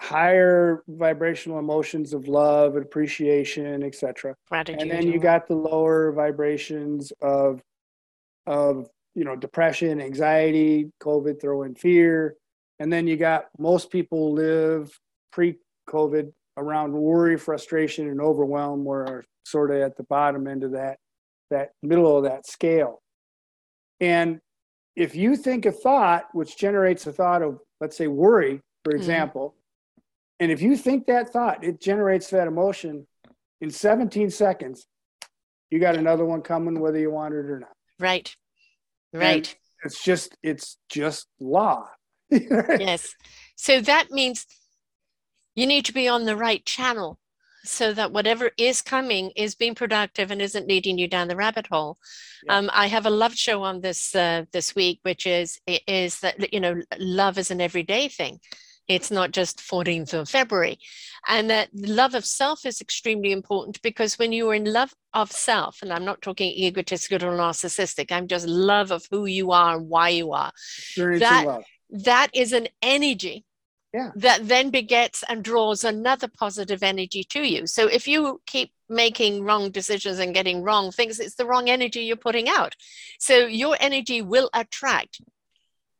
[0.00, 4.34] higher vibrational emotions of love and appreciation, etc.
[4.80, 7.62] And then you got the lower vibrations of
[8.46, 12.36] of you know depression, anxiety, COVID, throw in fear,
[12.78, 14.98] and then you got most people live
[15.32, 20.72] pre-COVID around worry, frustration, and overwhelm, where are sort of at the bottom end of
[20.72, 20.98] that
[21.50, 23.02] that middle of that scale.
[24.00, 24.40] And
[24.96, 29.02] if you think a thought which generates a thought of let's say worry, for mm-hmm.
[30.40, 33.06] And if you think that thought, it generates that emotion
[33.60, 34.86] in 17 seconds,
[35.70, 37.72] you got another one coming whether you want it or not.
[37.98, 38.34] Right.
[39.12, 39.46] Right.
[39.46, 41.88] And it's just it's just law.
[42.30, 43.14] yes.
[43.56, 44.46] So that means
[45.54, 47.18] you need to be on the right channel
[47.64, 51.66] so that whatever is coming is being productive and isn't leading you down the rabbit
[51.66, 51.98] hole.
[52.46, 52.56] Yeah.
[52.56, 56.52] Um, I have a love show on this uh, this week, which is is that
[56.52, 58.40] you know love is an everyday thing.
[58.90, 60.80] It's not just 14th of February.
[61.28, 65.30] And that love of self is extremely important because when you are in love of
[65.30, 69.76] self, and I'm not talking egotistical or narcissistic, I'm just love of who you are
[69.76, 70.50] and why you are.
[71.20, 71.60] That,
[72.04, 73.44] that is an energy
[73.94, 74.10] yeah.
[74.16, 77.68] that then begets and draws another positive energy to you.
[77.68, 82.00] So if you keep making wrong decisions and getting wrong things, it's the wrong energy
[82.00, 82.74] you're putting out.
[83.20, 85.20] So your energy will attract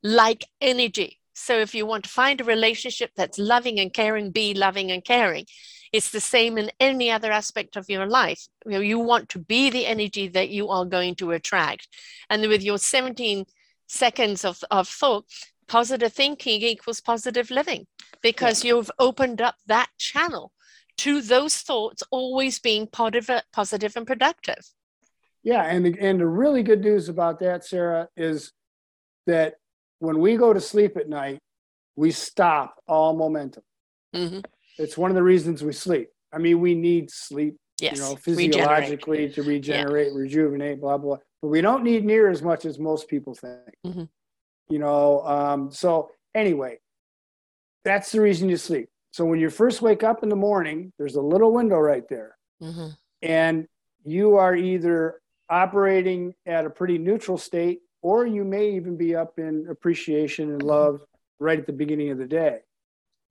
[0.03, 1.20] like energy.
[1.41, 5.03] So if you want to find a relationship that's loving and caring, be loving and
[5.03, 5.47] caring.
[5.91, 8.47] It's the same in any other aspect of your life.
[8.67, 11.89] You, know, you want to be the energy that you are going to attract.
[12.29, 13.47] And with your 17
[13.89, 15.25] seconds of, of thought,
[15.67, 17.87] positive thinking equals positive living
[18.23, 18.75] because yeah.
[18.75, 20.53] you've opened up that channel
[20.99, 24.59] to those thoughts always being positive, positive and productive.
[25.43, 28.53] Yeah, and the, and the really good news about that, Sarah, is
[29.27, 29.55] that
[30.01, 31.39] when we go to sleep at night,
[31.95, 33.63] we stop all momentum.
[34.15, 34.41] Mm-hmm.
[34.79, 36.09] It's one of the reasons we sleep.
[36.33, 37.97] I mean, we need sleep, yes.
[37.97, 39.35] you know, physiologically regenerate.
[39.35, 40.19] to regenerate, yeah.
[40.19, 41.19] rejuvenate, blah, blah.
[41.43, 43.59] But we don't need near as much as most people think.
[43.87, 44.05] Mm-hmm.
[44.71, 46.79] You know, um, so anyway,
[47.85, 48.89] that's the reason you sleep.
[49.13, 52.37] So when you first wake up in the morning, there's a little window right there.
[52.63, 52.89] Mm-hmm.
[53.23, 53.67] And
[54.05, 59.39] you are either operating at a pretty neutral state or you may even be up
[59.39, 61.01] in appreciation and love
[61.39, 62.59] right at the beginning of the day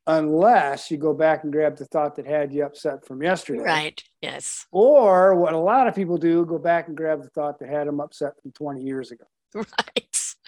[0.09, 3.61] unless you go back and grab the thought that had you upset from yesterday.
[3.61, 4.65] Right yes.
[4.71, 7.87] Or what a lot of people do go back and grab the thought that had
[7.87, 9.25] them upset from 20 years ago.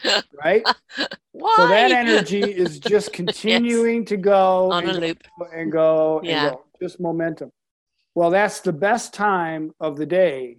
[0.04, 0.24] Right.
[0.44, 0.64] Right?
[1.32, 1.54] Why?
[1.58, 4.10] so that energy is just continuing yes.
[4.10, 5.24] to go on a loop.
[5.38, 6.48] go and go yeah.
[6.48, 6.64] and go.
[6.82, 7.52] Just momentum.
[8.16, 10.58] Well that's the best time of the day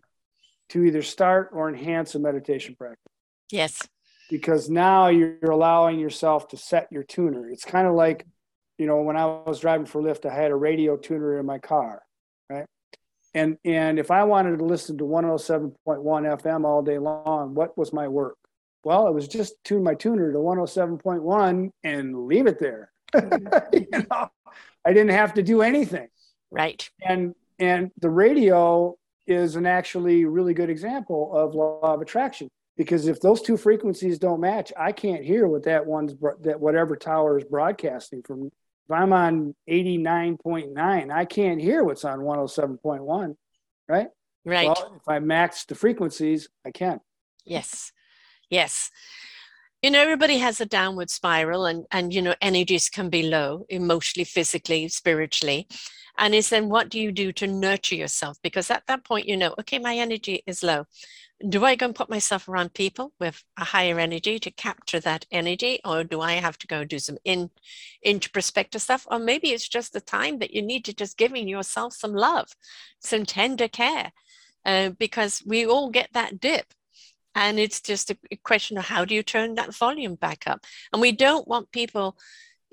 [0.69, 3.12] to either start or enhance a meditation practice
[3.53, 3.87] Yes.
[4.31, 7.51] Because now you're allowing yourself to set your tuner.
[7.51, 8.27] It's kind of like,
[8.79, 11.59] you know, when I was driving for Lyft, I had a radio tuner in my
[11.59, 12.03] car,
[12.49, 12.65] right?
[13.35, 17.93] And and if I wanted to listen to 107.1 FM all day long, what was
[17.93, 18.37] my work?
[18.85, 22.91] Well, it was just tune my tuner to 107.1 and leave it there.
[23.73, 24.31] you know,
[24.85, 26.09] I didn't have to do anything.
[26.51, 26.89] Right.
[27.03, 32.49] And and the radio is an actually really good example of law of attraction
[32.83, 36.97] because if those two frequencies don't match, I can't hear what that one's that whatever
[36.97, 38.47] tower is broadcasting from.
[38.47, 43.37] If I'm on 89.9, I can't hear what's on 107.1,
[43.89, 44.09] right?
[44.45, 44.67] Right.
[44.67, 47.01] Well, if I match the frequencies, I can.
[47.45, 47.93] Yes.
[48.51, 48.91] Yes.
[49.83, 53.65] You know, everybody has a downward spiral and and you know, energies can be low
[53.69, 55.69] emotionally, physically, spiritually.
[56.19, 58.39] And is then what do you do to nurture yourself?
[58.43, 60.87] Because at that point, you know, okay, my energy is low
[61.49, 65.27] do I go and put myself around people with a higher energy to capture that
[65.31, 67.51] energy, or do I have to go do some in
[68.03, 69.07] introspective stuff?
[69.11, 72.49] Or maybe it's just the time that you need to just giving yourself some love,
[73.01, 74.13] some tender care,
[74.65, 76.67] uh, because we all get that dip.
[77.35, 80.65] And it's just a question of how do you turn that volume back up?
[80.93, 82.17] And we don't want people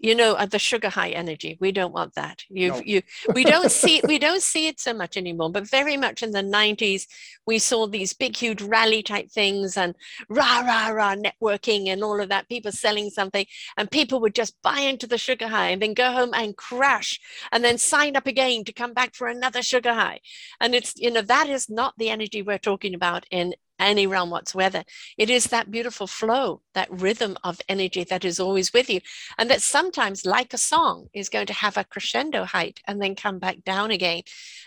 [0.02, 2.82] you know uh, the sugar high energy we don't want that you No.
[2.86, 3.02] you
[3.34, 6.42] we don't see we don't see it so much anymore but very much in the
[6.42, 7.06] 90s
[7.46, 9.96] we saw these big huge rally type things and
[10.30, 13.46] rah rah rah networking and all of that people selling something
[13.78, 17.20] and people would just buy into the sugar high and then go home and crash
[17.52, 20.20] and then sign up again to come back for another sugar high
[20.62, 24.30] and it's you know that is not the energy we're talking about in any realm
[24.30, 24.84] whatsoever.
[25.18, 29.02] It is that beautiful flow that rhythm of energy that is always with you
[29.38, 33.16] and that sometimes like a song is going to have a crescendo height and then
[33.16, 34.22] come back down again.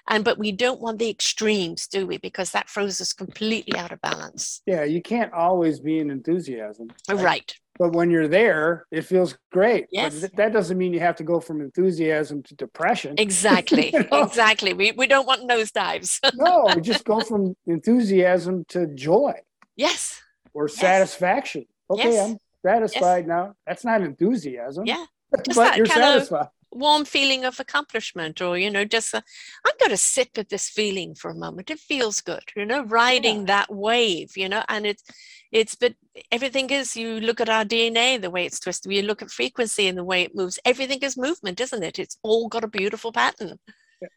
[0.08, 2.18] And but we don't want the extremes do we?
[2.18, 4.62] Because that throws us completely out of balance.
[4.66, 6.90] Yeah, you can't always be in enthusiasm.
[7.08, 9.84] right But when you're there, it feels great.
[9.84, 10.20] But Yes.
[10.20, 13.14] th- that doesn't mean you have to go from enthusiasm to depression.
[13.18, 14.22] exactly You know?
[14.24, 19.34] exactly we, we don't want nosedives no, we just go from enthusiasm to joy
[19.76, 20.20] yes
[20.54, 21.64] or satisfaction.
[21.90, 22.30] Okay, Yes.
[22.30, 23.54] I'm satisfied now.
[23.66, 24.84] That's not enthusiasm.
[24.86, 25.04] Yeah.
[25.30, 26.48] but you're satisfied.
[26.72, 31.14] Warm feeling of accomplishment or you know just i'm going to sit with this feeling
[31.14, 33.44] for a moment it feels good you know riding Yeah.
[33.46, 35.02] that wave you know and it's
[35.50, 35.94] it's but
[36.30, 39.86] everything is you look at our dna the way it's twisted you look at frequency
[39.86, 43.12] and the way it moves everything is movement isn't it it's all got a beautiful
[43.12, 43.58] pattern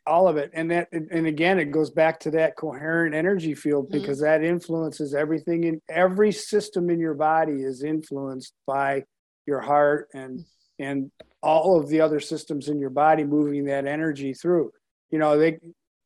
[0.08, 3.88] all of it and that and again it goes back to that coherent energy field
[3.88, 3.92] Mhm.
[3.92, 9.04] because that influences everything in every system in your body is influenced by
[9.46, 10.44] your heart and
[10.80, 11.12] and
[11.42, 14.72] all of the other systems in your body moving that energy through
[15.12, 15.60] you know they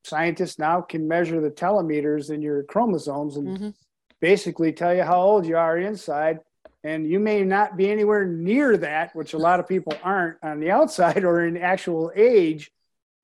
[0.03, 3.73] scientists now can measure the telomeres in your chromosomes and Mhm.
[4.21, 6.39] basically tell you how old you are inside
[6.83, 10.59] and you may not be anywhere near that which a lot of people aren't on
[10.59, 12.71] the outside or in actual age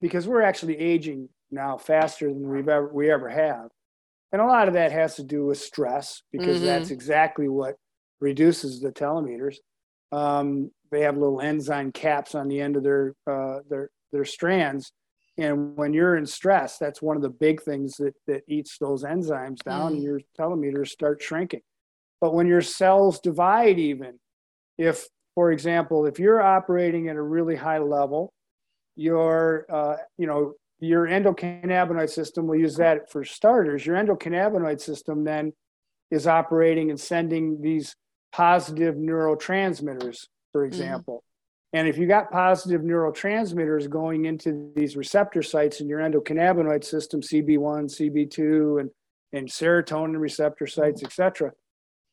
[0.01, 3.69] because we're actually aging now faster than we've ever we ever have
[4.31, 6.65] and a lot of that has to do with stress because Mhm.
[6.65, 7.75] that's exactly what
[8.19, 9.57] reduces the telomeres
[10.11, 14.91] um, they have little enzyme caps on the end of their uh, their their strands.
[15.37, 19.03] And when you're in stress that's one of the big things that that eats those
[19.03, 19.93] enzymes down.
[19.93, 20.03] And Mm.
[20.03, 21.61] your telomeres start shrinking.
[22.21, 24.19] But when your cells divide even
[24.77, 28.33] if for example if you're operating at a really high level
[28.95, 35.23] your uh, you know your endocannabinoid system we'll use that for starters your endocannabinoid system
[35.23, 35.53] then
[36.11, 37.95] is operating and sending these
[38.31, 41.23] positive neurotransmitters for example
[41.73, 47.19] and if you got positive neurotransmitters going into these receptor sites in your endocannabinoid system
[47.21, 48.89] cb1 cb2 and
[49.33, 51.51] and serotonin receptor sites etc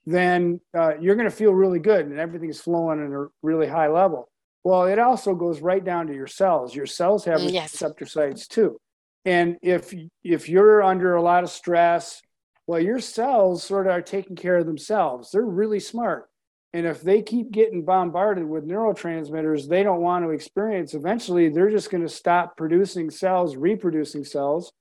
[0.07, 3.89] then uh, you're going to feel really good and everything's flowing at a really high
[3.89, 4.29] level
[4.65, 6.75] well, it also goes right down to your cells.
[6.75, 7.73] Your cells have Mm, yes.
[7.73, 8.79] receptor sites too.
[9.25, 12.23] And if if you're under a lot of stress,
[12.67, 15.31] well, your cells sort of are taking care of themselves.
[15.31, 16.29] They're really smart.
[16.75, 21.71] And if they keep getting bombarded with neurotransmitters they don't want to experience, eventually they're
[21.71, 24.73] just going to stop producing cells, reproducing cells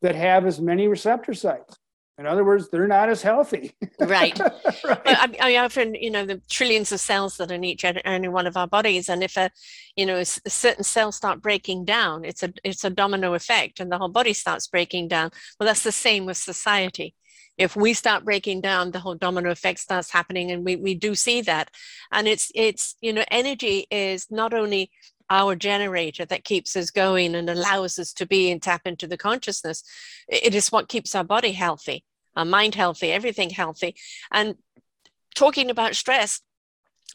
[0.00, 1.78] that have as many receptor sites.
[2.16, 3.72] In other words, they're not as healthy.
[3.98, 4.38] right
[4.84, 5.00] right?
[5.04, 8.28] I, I often, you know, the trillions of cells that are in each and any
[8.28, 9.50] one of our bodies, and if a,
[9.96, 13.90] you know, a certain cells start breaking down, it's a it's a domino effect, and
[13.90, 15.30] the whole body starts breaking down.
[15.58, 17.14] Well, that's the same with society.
[17.56, 21.14] If we start breaking down, the whole domino effect starts happening, and we we do
[21.14, 21.70] see that.
[22.10, 24.90] And it's it's you know, energy is not only
[25.30, 29.16] our generator that keeps us going and allows us to be and tap into the
[29.16, 29.82] consciousness.
[30.28, 32.04] It is what keeps our body healthy,
[32.36, 33.96] our mind healthy, everything healthy.
[34.30, 34.56] And
[35.34, 36.40] talking about stress,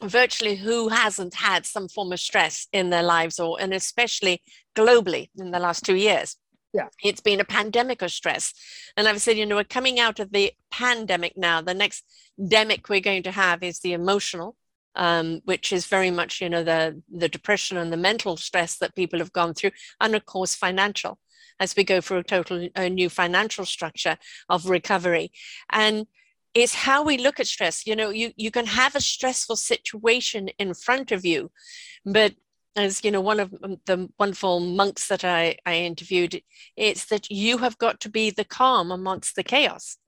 [0.02, 4.42] virtually who hasn't had some form of stress in their lives or and especially
[4.74, 6.36] globally in the last two years
[6.72, 6.88] Yeah.
[7.02, 8.54] it's been a pandemic of stress.
[8.96, 11.60] And i've said you know we're coming out of the pandemic now.
[11.60, 12.04] The next
[12.38, 14.56] demic we're going to have is the emotional
[14.96, 18.94] um, which is very much you know the the depression and the mental stress that
[18.94, 19.72] people have gone through.
[20.00, 21.18] And of course financial
[21.58, 24.16] as we go through a total a new financial structure
[24.48, 25.32] of recovery.
[25.70, 26.06] And
[26.52, 27.86] it's how we look at stress.
[27.86, 31.50] You know you you can have a stressful situation in front of you
[32.04, 32.34] but
[32.76, 36.40] as you know one of um, the wonderful monks that i i interviewed
[36.76, 39.98] it's that you have got to be the calm amongst the chaos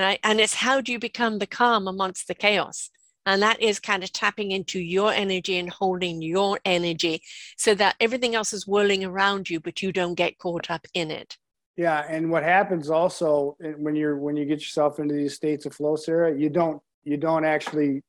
[0.00, 0.20] right?
[0.24, 2.90] And it's how do you become the calm amongst the chaos?
[3.26, 7.22] And that is kind of tapping into your energy and holding your energy
[7.56, 11.10] so that everything else is whirling around you but you don't get caught up in
[11.10, 11.36] it.
[11.76, 15.66] Yeah, and what happens also eh, when you're when you get yourself into these states
[15.66, 18.02] of flow, Sarah, you don't you don't actually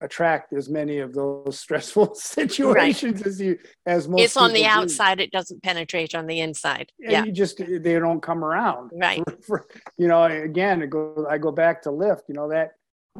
[0.00, 4.22] attract as many of those stressful situations as you as most.
[4.22, 4.66] it's on the do.
[4.66, 8.90] outside it doesn't penetrate on the inside And yeah you just they don't come around.
[8.94, 9.66] right For-
[9.98, 12.72] you know, again, it go, I go back to lyft You know that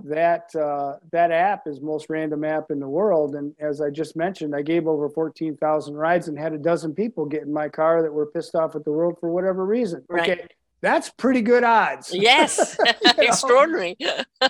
[0.04, 3.34] that uh, that app is most random app in the world.
[3.34, 6.94] And as I just mentioned, I gave over fourteen thousand rides and had a dozen
[6.94, 10.04] people get in my car that were pissed off at the world for whatever reason.
[10.08, 10.30] Right.
[10.30, 10.46] Okay,
[10.82, 12.10] that's pretty good odds.
[12.14, 12.76] Yes,
[13.18, 13.96] extraordinary.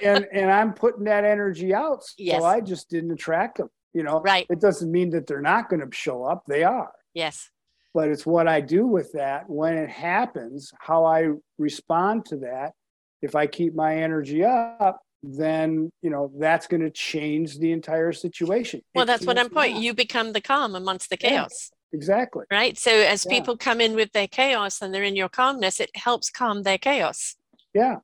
[0.03, 2.43] and and I'm putting that energy out, so Yes.
[2.43, 3.69] I just didn't attract them.
[3.93, 4.47] You know, right.
[4.51, 6.93] it doesn't mean that they're not going to show up; they are.
[7.15, 7.51] Yes.
[7.93, 12.73] But it's what I do with that when it happens, how I respond to that.
[13.21, 18.13] If I keep my energy up, then you know that's going to change the entire
[18.13, 18.81] situation.
[18.95, 19.77] Well, It that's what I'm point.
[19.77, 22.45] You become the calm amongst the chaos, exactly.
[22.51, 22.79] right?
[22.79, 23.33] So as Yeah.
[23.33, 26.79] people come in with their chaos and they're in your calmness, it helps calm their
[26.79, 27.37] chaos.
[27.75, 27.97] Yeah.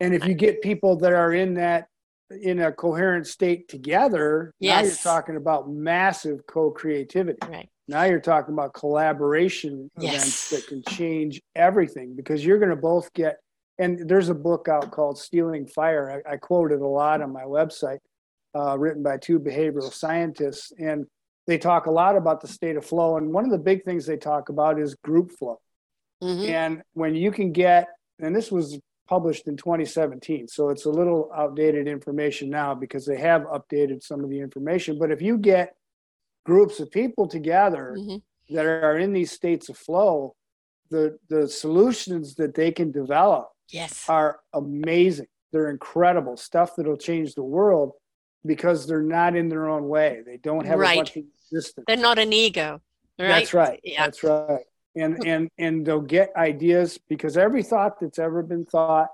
[0.00, 1.88] And if you get people that are in that
[2.30, 7.38] in a coherent state together, now you're talking about massive co-creativity.
[7.48, 7.68] Right.
[7.88, 10.14] Now you're talking about collaboration Yes.
[10.14, 13.40] events that can change everything because you're going to both get.
[13.80, 16.22] And there's a book out called Stealing Fire.
[16.26, 17.98] I, I quote it a lot on my website,
[18.54, 21.06] uh, written by two behavioral scientists, and
[21.46, 23.16] they talk a lot about the state of flow.
[23.16, 25.60] And one of the big things they talk about is group flow.
[26.22, 26.48] Mhm.
[26.48, 27.88] And when you can get,
[28.18, 28.78] and this was
[29.08, 34.22] published in 2017, so it's a little outdated information now because they have updated some
[34.22, 34.98] of the information.
[34.98, 35.74] But if you get
[36.44, 38.22] groups of people together Mhm.
[38.50, 40.34] that are in these states of flow,
[40.90, 44.08] the the solutions that they can develop Yes.
[44.08, 45.28] are amazing.
[45.52, 47.92] They're incredible stuff that'll change the world
[48.44, 50.22] because they're not in their own way.
[50.24, 50.94] They don't have Right.
[50.94, 51.84] a bunch of resistance.
[51.86, 52.80] They're not an ego.
[53.18, 53.28] Right.
[53.28, 53.80] That's right.
[53.84, 54.04] Yeah.
[54.04, 54.64] That's right.
[54.96, 59.08] And and and they'll get ideas because every thought that's ever been thought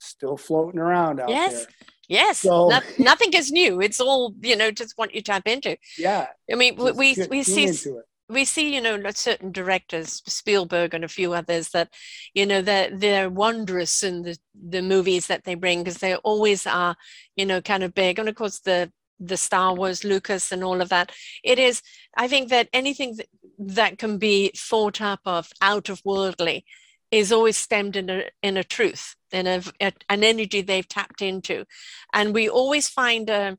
[0.00, 1.52] is still floating around out Yes.
[1.52, 1.66] there.
[2.08, 2.38] Yes.
[2.40, 3.80] So- No- nothing is new.
[3.80, 5.78] It's all, you know, just what you tap into.
[5.96, 6.26] Yeah.
[6.50, 8.04] I mean, we, we, we see into it.
[8.28, 11.90] We see, you know, certain directors, Spielberg and a few others, that,
[12.34, 16.66] you know, they're they're wondrous in the the movies that they bring because they always
[16.66, 16.96] are,
[17.36, 18.18] you know, kind of big.
[18.18, 21.12] And of course, the the Star Wars, Lucas, and all of that.
[21.44, 21.82] It is.
[22.16, 26.64] I think that anything that, that can be thought up of out of worldly
[27.10, 31.22] is always stemmed in a in a truth, in a, a an energy they've tapped
[31.22, 31.64] into,
[32.12, 33.58] and we always find a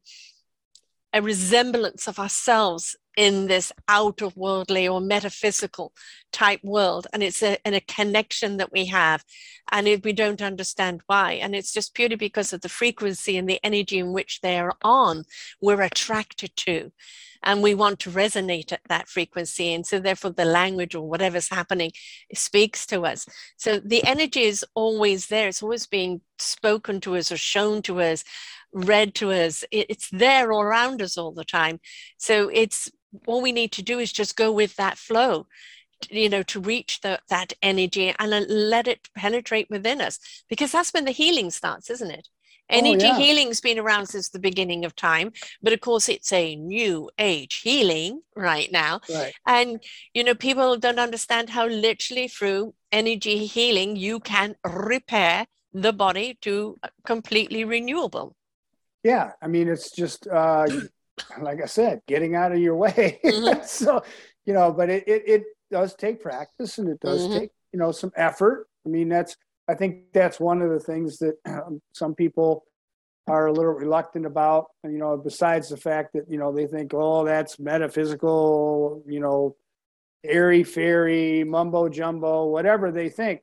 [1.14, 5.94] a resemblance of ourselves in this out of worldly or metaphysical
[6.32, 9.24] type world and it's a, a connection that we have
[9.72, 13.48] and if we don't understand why and it's just purely because of the frequency and
[13.48, 15.24] the energy in which they are on
[15.62, 16.92] we're attracted to
[17.44, 21.50] and we want to resonate at that frequency and so therefore the language or whatever's
[21.50, 21.92] happening
[22.34, 23.26] speaks to us.
[23.58, 25.50] So the energy is always there.
[25.50, 28.24] It's always being spoken to us or shown to us
[28.74, 29.64] read to us.
[29.72, 31.80] It's there all around us all the time.
[32.18, 32.92] So it's
[33.28, 35.48] all we need to do is just go with that flow
[36.10, 40.92] you know to reach the, that energy and let it penetrate within us because that's
[40.94, 42.28] when the healing starts isn't it
[42.70, 43.18] Oh, energy yeah.
[43.18, 47.60] healing's been around since the beginning of time but of course it's a new age
[47.62, 49.34] healing right now Right.
[49.46, 49.84] and
[50.14, 56.38] you know people don't understand how literally through energy healing you can repair the body
[56.42, 58.36] to uh, completely renewable
[59.04, 59.32] Yeah.
[59.42, 60.66] I mean, it's just uh,
[61.42, 63.20] like I said, getting out of your way.
[63.24, 63.66] Mhm.
[63.66, 64.04] so,
[64.46, 67.40] you know, but it, it it does take practice and it does Mhm.
[67.40, 68.68] take you know some effort.
[68.86, 69.36] I mean, that's
[69.68, 72.66] I think that's one of the things that um, some people
[73.28, 74.68] are a little reluctant about.
[74.84, 79.04] You know, besides the fact that you know they think, oh, that's metaphysical.
[79.08, 79.56] You know,
[80.24, 83.42] airy fairy, mumbo jumbo, whatever they think.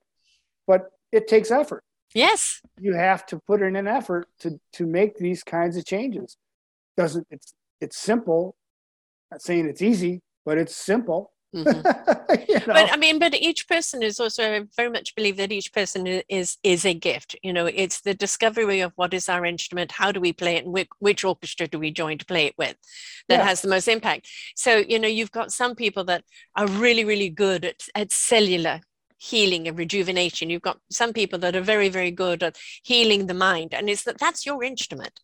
[0.67, 1.83] But it takes effort.
[2.15, 6.37] yes You have to put in an effort to to make these kinds of changes.
[6.97, 8.57] Doesn't it's it's simple.
[9.31, 11.33] Not saying it's easy, but it's simple.
[11.55, 11.85] Mhm.
[12.49, 12.75] You know?
[12.75, 16.07] but i mean but each person is also I very much believe that each person
[16.29, 20.13] is is a gift you know it's the discovery of what is our instrument how
[20.13, 22.77] do we play it and which, which orchestra do we join to play it with
[23.29, 23.45] that Yeah.
[23.47, 26.23] has the most impact so you know you've got some people that
[26.55, 28.81] are really really good at, at cellular
[29.19, 33.35] healing and rejuvenation you've got some people that are very very good at healing the
[33.35, 35.21] mind and it's that that's your instrument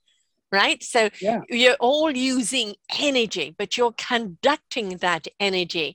[0.62, 0.82] right?
[0.94, 1.40] So Yeah.
[1.62, 2.68] you're all using
[3.10, 5.88] energy but you're conducting that energy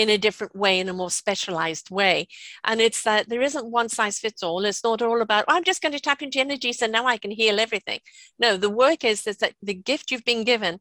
[0.00, 2.26] in a different way in a more specialized way.
[2.68, 4.64] And it's that there isn't one size fits all.
[4.64, 7.16] It's not all about "Oh, i'm just going to tap into energy so now i
[7.24, 8.00] can heal everything.
[8.44, 10.74] No the work is, is that the gift you've been given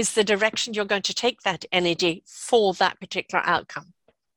[0.00, 3.88] is the direction you're going to take that energy for that particular outcome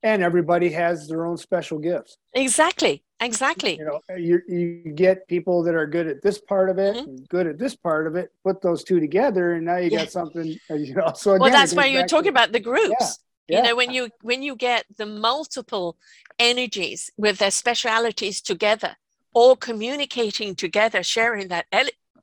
[0.03, 2.17] and everybody has their own special gifts.
[2.33, 6.77] exactly exactly You know, you you get people that are good at this part of
[6.77, 7.03] it, Mhm.
[7.07, 8.31] and good at this part of it.
[8.43, 9.99] Put those two together, and now you Yeah.
[10.03, 10.47] got something.
[10.69, 12.59] uh, You know, so well again, it that's why you're back to- talking about the
[12.59, 13.07] groups
[13.47, 13.57] Yeah.
[13.57, 15.97] you know when you when you get the multiple
[16.37, 18.91] energies with their specialities together
[19.33, 21.65] all communicating together sharing that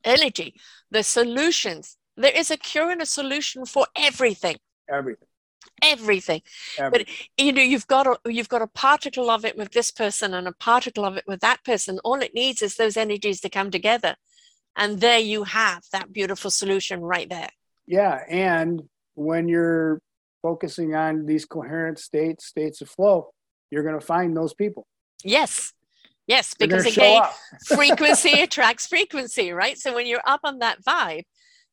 [0.03, 0.49] energy,
[0.91, 1.97] the solutions.
[2.17, 4.57] There is a cure and a solution for everything.
[4.89, 5.27] Everything.
[5.81, 6.41] Everything.
[6.77, 7.05] Everything.
[7.37, 10.33] But you know, you've got a you've got a particle of it with this person
[10.33, 11.99] and a particle of it with that person.
[12.03, 14.15] All it needs is those energies to come together.
[14.75, 17.49] And there you have that beautiful solution right there.
[17.87, 18.21] Yeah.
[18.27, 20.01] And when you're
[20.41, 23.31] focusing on these coherent states, states of flow,
[23.71, 24.85] you're going to find those people.
[25.23, 25.73] Yes.
[26.27, 26.53] Yes.
[26.57, 27.21] Because again,
[27.65, 29.77] frequency attracts frequency, right?
[29.77, 31.23] So when you're up on that vibe,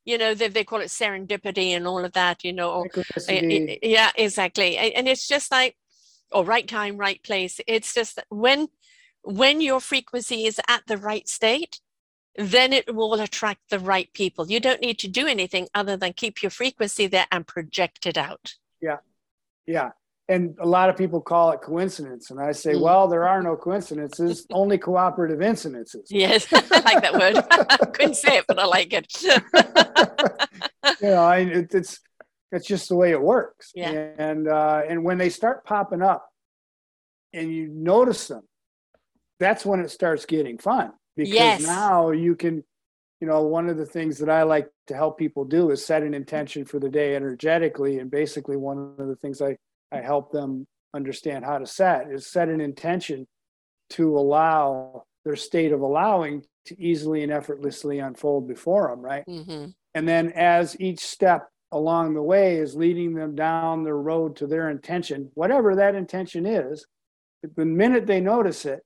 [0.05, 2.89] you know, they, they call it serendipity and all of that, you know, or,
[3.83, 4.77] yeah, exactly.
[4.77, 5.77] And it's just like,
[6.31, 7.61] or right time, right place.
[7.67, 8.69] It's just that when
[9.23, 11.81] when your frequency is at the right state,
[12.37, 14.51] then it will attract the right people.
[14.51, 18.19] You don't need to do anything other than keep your frequency there and project it
[18.19, 18.55] out.
[18.81, 18.99] Yeah.
[19.67, 19.91] Yeah.
[20.29, 22.31] And a lot of people call it coincidence.
[22.31, 22.81] And I say, Mm.
[22.83, 26.07] well, there are no coincidences, only cooperative incidences.
[26.09, 27.93] Yes, I like that word.
[27.95, 29.07] Couldn't say it, but I like it.
[31.01, 32.01] you know, I, it, it's
[32.53, 33.73] it's just the way it works.
[33.75, 33.91] Yeah.
[34.19, 36.29] And uh, and when they start popping up,
[37.33, 38.43] and you notice them,
[39.41, 41.61] that's when it starts getting fun because Yes.
[41.63, 42.63] now you can,
[43.21, 46.03] you know, one of the things that I like to help people do is set
[46.03, 49.57] an intention for the day energetically, and basically one of the things I
[49.93, 53.27] I help them understand how to set is set an intention
[53.91, 59.25] to allow their state of allowing to easily and effortlessly unfold before them, right?
[59.27, 64.37] hmm And then as each step along the way is leading them down the road
[64.37, 66.87] to their intention, whatever that intention is,
[67.57, 68.81] the minute they notice it,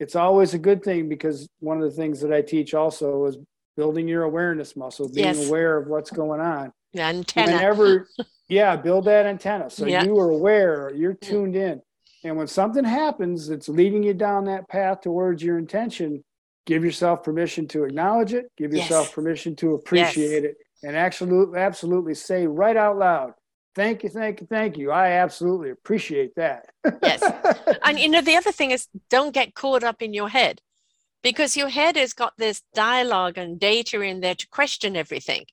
[0.00, 3.36] it's always a good thing because one of the things that I teach also is
[3.76, 5.48] building your awareness muscle, being Yes.
[5.48, 6.72] aware of what's going on.
[6.92, 7.52] The antenna.
[7.52, 8.08] Whenever,
[8.48, 9.70] yeah, build that antenna.
[9.70, 10.04] So Yeah.
[10.04, 11.82] you are aware, you're tuned in.
[12.24, 16.24] And when something happens that's leading you down that path towards your intention,
[16.66, 18.84] give yourself permission to acknowledge it, give Yes.
[18.84, 23.34] yourself permission to appreciate it, and absolutely, absolutely say right out loud,
[23.74, 24.90] thank you, thank you, thank you.
[24.90, 26.66] I absolutely appreciate that.
[27.02, 27.22] Yes.
[27.82, 30.60] And you know, the other thing is don't get caught up in your head
[31.22, 35.44] because your head has got this dialogue and data in there to question everything.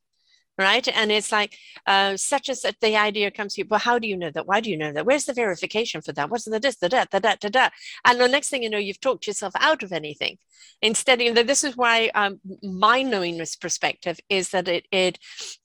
[0.58, 0.88] Right.
[0.88, 4.08] And it's like uh, such as that the idea comes to you, well, how do
[4.08, 4.48] you know that?
[4.48, 5.06] Why do you know that?
[5.06, 6.30] Where's the verification for that?
[6.30, 7.74] What's the this, the that, the that, the that?
[8.06, 10.38] And the next thing you know, you've talked yourself out of anything.
[10.82, 15.20] Instead, you know, this is why um, my knowingness perspective is that it it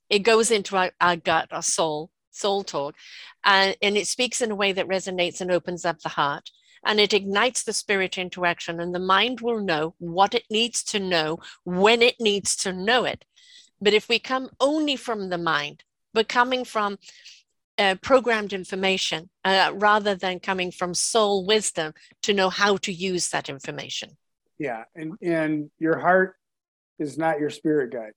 [0.09, 2.97] it goes into our, our gut, our soul, soul talk,
[3.45, 6.51] and, and it speaks in a way that resonates and opens up the heart
[6.85, 10.83] and it ignites the spirit into action and the mind will know what it needs
[10.83, 13.25] to know when it needs to know it
[13.81, 16.99] but if we come only from the mind but coming from
[17.79, 23.29] uh, programmed information uh, rather than coming from soul wisdom to know how to use
[23.31, 24.17] that information
[24.61, 24.85] yeah.
[24.95, 26.37] And, and your heart
[26.99, 28.13] is not your spirit guide.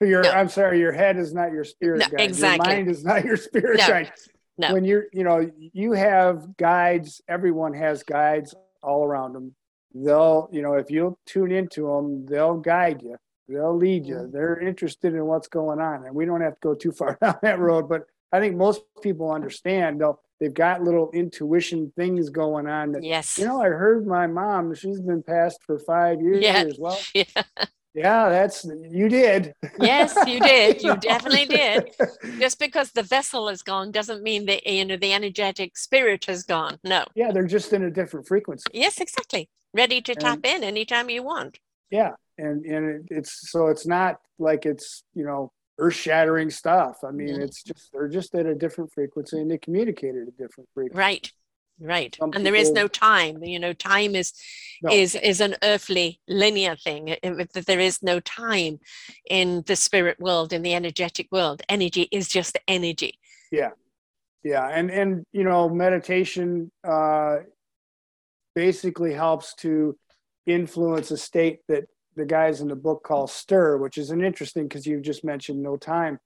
[0.00, 0.30] Your, No.
[0.30, 2.20] I'm sorry, your head is not your spirit No, guide.
[2.20, 2.68] exactly.
[2.68, 3.88] Your mind is not your spirit No.
[3.88, 4.12] guide.
[4.58, 4.72] No.
[4.74, 9.56] When you're, you know, you have guides, everyone has guides all around them.
[9.92, 13.16] They'll, you know, if you'll tune into them, they'll guide you,
[13.48, 14.28] they'll lead you.
[14.32, 16.06] They're interested in what's going on.
[16.06, 18.82] And we don't have to go too far down that road, but I think most
[19.02, 23.68] people understand they'll, they've got little intuition things going on that, yes you know, I
[23.68, 26.42] heard my mom, she's been passed for five years.
[26.42, 26.64] Yeah.
[26.78, 27.24] Well, Yeah.
[27.94, 29.52] yeah, that's, you did.
[29.78, 31.90] yes you did you definitely did
[32.40, 36.42] just because the vessel is gone doesn't mean the you know the energetic spirit has
[36.42, 38.64] gone no yeah, they're just in a different frequency.
[38.72, 41.58] yes exactly ready to And- tap in anytime you want
[41.90, 46.98] Yeah, and and it, it's so it's not like it's you know earth shattering stuff.
[47.04, 50.32] I mean, it's just they're just at a different frequency and they communicate at a
[50.32, 50.98] different frequency.
[50.98, 51.32] right
[51.80, 54.34] right Some and there is no time you know time is
[54.82, 54.92] No.
[54.92, 57.16] is is an earthly linear thing
[57.66, 58.78] there is no time
[59.28, 63.18] in the spirit world in the energetic world energy is just energy
[63.50, 63.70] Yeah.
[64.44, 67.36] Yeah, and and you know meditation uh,
[68.54, 69.96] basically helps to
[70.46, 71.84] influence a state that
[72.16, 75.62] the guys in the book call STER, which is an interesting because you just mentioned
[75.62, 76.18] no time,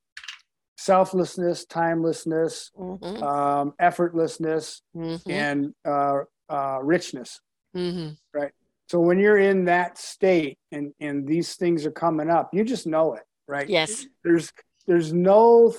[0.77, 7.41] selflessness, timelessness, Mhm, um, effortlessness, mhm, and uh, uh, richness.
[7.75, 8.17] mhm.
[8.35, 8.53] Right.
[8.89, 12.87] So when you're in that state and and these things are coming up, you just
[12.87, 13.69] know it, right?
[13.69, 14.53] yes There's
[14.87, 15.75] there's no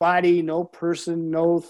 [0.00, 1.64] body, no person, no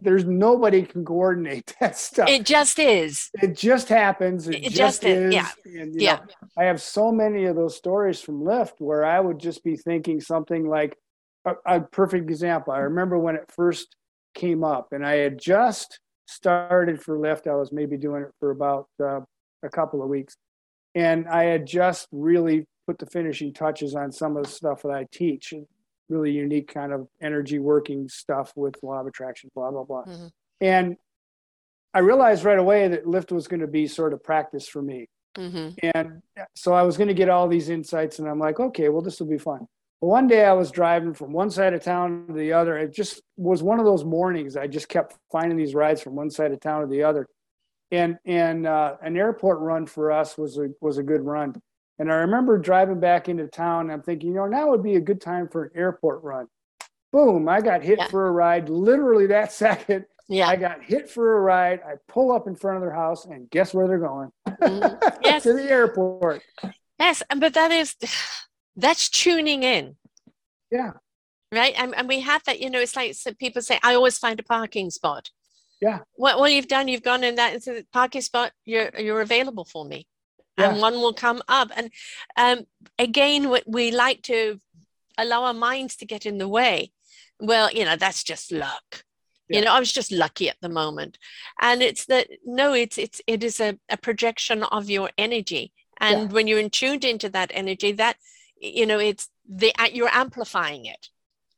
[0.00, 2.28] there's nobody can coordinate that stuff.
[2.28, 4.48] It, just is It just happens.
[4.48, 5.48] It, It just, just is, yeah.
[5.64, 6.16] And, Yeah.
[6.16, 6.22] know,
[6.56, 10.20] I have so many of those stories from Lyft where I would just be thinking
[10.20, 10.96] something like
[11.44, 12.72] a, a perfect example.
[12.72, 13.96] I remember when it first
[14.34, 17.46] came up, and I had just started for Lyft.
[17.46, 19.20] I was maybe doing it for about uh,
[19.62, 20.36] a couple of weeks,
[20.94, 24.90] and I had just really put the finishing touches on some of the stuff that
[24.92, 25.54] I teach.
[26.08, 30.04] Really unique kind of energy working stuff with law of attraction, blah blah blah.
[30.04, 30.26] Mm-hmm.
[30.60, 30.96] And
[31.94, 35.08] I realized right away that Lyft was going to be sort of practice for me.
[35.36, 35.86] Mm-hmm.
[35.94, 36.22] And
[36.54, 39.20] so I was going to get all these insights, and I'm like, okay, well, this
[39.20, 39.66] will be fun.
[40.00, 42.76] But one day I was driving from one side of town to the other.
[42.76, 44.56] It just was one of those mornings.
[44.56, 47.26] I just kept finding these rides from one side of town to the other,
[47.90, 51.54] and and uh, an airport run for us was a was a good run.
[52.02, 53.88] And I remember driving back into town.
[53.88, 56.48] I'm thinking, you know, now would be a good time for an airport run.
[57.12, 57.48] Boom!
[57.48, 58.08] I got hit yeah.
[58.08, 60.06] for a ride literally that second.
[60.28, 60.48] Yeah.
[60.48, 61.78] I got hit for a ride.
[61.86, 64.32] I pull up in front of their house, and guess where they're going?
[64.62, 65.44] Mm, yes.
[65.44, 66.42] to the airport.
[66.98, 67.96] Yes, but that is
[68.76, 69.96] that's tuning in.
[70.72, 70.92] Yeah.
[71.52, 71.74] Right.
[71.76, 74.44] And, and we have that, you know, it's like people say, I always find a
[74.44, 75.30] parking spot.
[75.80, 76.00] Yeah.
[76.14, 79.64] What, what you've done, you've gone in that into the parking spot, you're you're available
[79.64, 80.06] for me.
[80.58, 80.70] Yeah.
[80.70, 81.70] And one will come up.
[81.74, 81.90] And
[82.36, 82.66] um,
[82.98, 84.60] again, we, we like to
[85.16, 86.92] allow our minds to get in the way.
[87.40, 89.04] Well, you know, that's just luck.
[89.48, 89.58] Yeah.
[89.58, 91.18] You know, I was just lucky at the moment.
[91.60, 95.72] And it's that no, it's it's it is a, a projection of your energy.
[96.00, 96.34] And yeah.
[96.34, 98.16] when you're in tuned into that energy, that
[98.62, 101.08] you know it's the you're amplifying it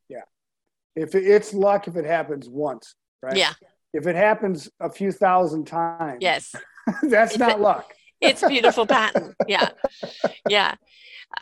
[0.08, 0.22] yeah
[0.96, 3.52] if it, it's luck if it happens once right yeah
[3.92, 6.54] if it happens a few thousand times yes
[7.02, 7.92] that's not luck
[8.24, 9.68] it's beautiful pattern yeah
[10.48, 10.74] yeah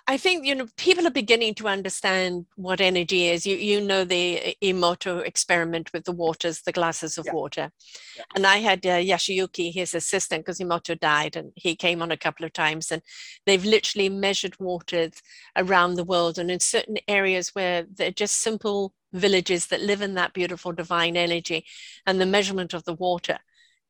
[0.06, 3.46] I think you know people are beginning to understand what energy is.
[3.46, 7.32] You you know the Emoto experiment with the waters, the glasses of yeah.
[7.32, 7.70] water,
[8.16, 8.24] yeah.
[8.34, 12.16] and I had uh, Yasuyuki, his assistant, because Emoto died, and he came on a
[12.16, 13.02] couple of times, and
[13.46, 15.22] they've literally measured waters
[15.56, 20.14] around the world, and in certain areas where they're just simple villages that live in
[20.14, 21.64] that beautiful divine energy,
[22.06, 23.38] and the measurement of the water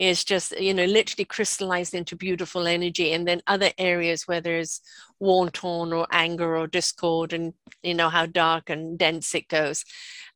[0.03, 3.13] is just you know literally crystallized into beautiful energy.
[3.13, 4.81] And then other areas where there's
[5.21, 9.85] war torn or anger or discord and you know how dark and dense it goes.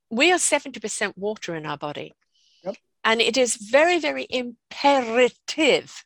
[0.09, 2.15] We are 70% water in our body.
[2.65, 2.77] Yep.
[3.05, 6.05] and it is very very imperative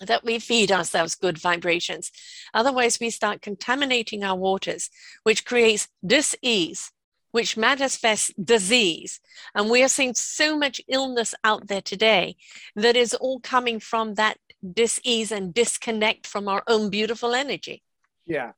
[0.00, 2.10] that we feed ourselves good vibrations.
[2.52, 4.90] Otherwise we start contaminating our waters
[5.22, 6.90] which creates dis-ease
[7.32, 9.20] which manifests disease.
[9.54, 12.36] And we are seeing so much illness out there today
[12.76, 14.36] that is all coming from that
[14.72, 17.82] dis-ease and disconnect from our own beautiful energy.
[18.26, 18.52] Yeah,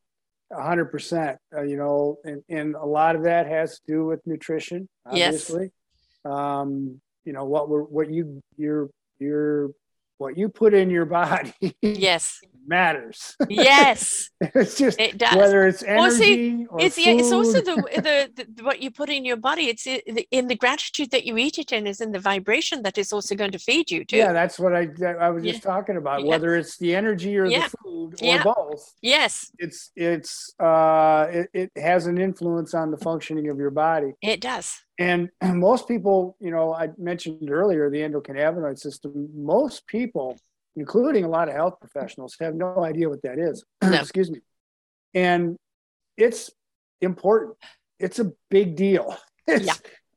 [0.52, 1.36] 100%.
[1.56, 5.70] Uh, you know, and, and a lot of that has to do with nutrition, obviously.
[6.24, 6.32] Yes.
[6.32, 9.70] Um, you know, what we're, what you, you're, you're,
[10.18, 11.54] what you put in your body.
[11.80, 13.36] yes matters.
[13.48, 15.36] Yes, it's just it does.
[15.36, 17.20] whether it's energy well, see, or it's food.
[17.20, 17.76] It's also the,
[18.36, 19.64] the, the what you put in your body.
[19.68, 23.12] It's in the gratitude that you eat it in is in the vibration that is
[23.12, 24.16] also going to feed you too.
[24.16, 24.88] Yeah, that's what I
[25.20, 25.70] I was just yeah.
[25.70, 26.22] talking about.
[26.22, 26.28] Yeah.
[26.28, 27.68] Whether it's the energy or yeah.
[27.68, 28.94] the food or both.
[29.02, 34.12] Yes, it's it's uh it, it has an influence on the functioning of your body.
[34.22, 34.80] It does.
[34.98, 39.28] And most people, you know, I mentioned earlier the endocannabinoid system.
[39.34, 40.38] Most people
[40.76, 43.64] including a lot of health professionals, have no idea what that is.
[43.82, 44.00] No.
[44.00, 44.40] Excuse me.
[45.14, 45.56] And
[46.16, 46.50] it's
[47.00, 47.56] important.
[47.98, 49.16] It's a big deal.
[49.46, 49.74] It's, yeah.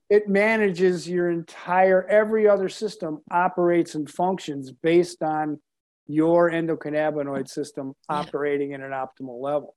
[0.09, 5.59] It manages your entire, every other system operates and functions based on
[6.07, 8.19] your endocannabinoid system yeah.
[8.19, 9.75] operating at an optimal level.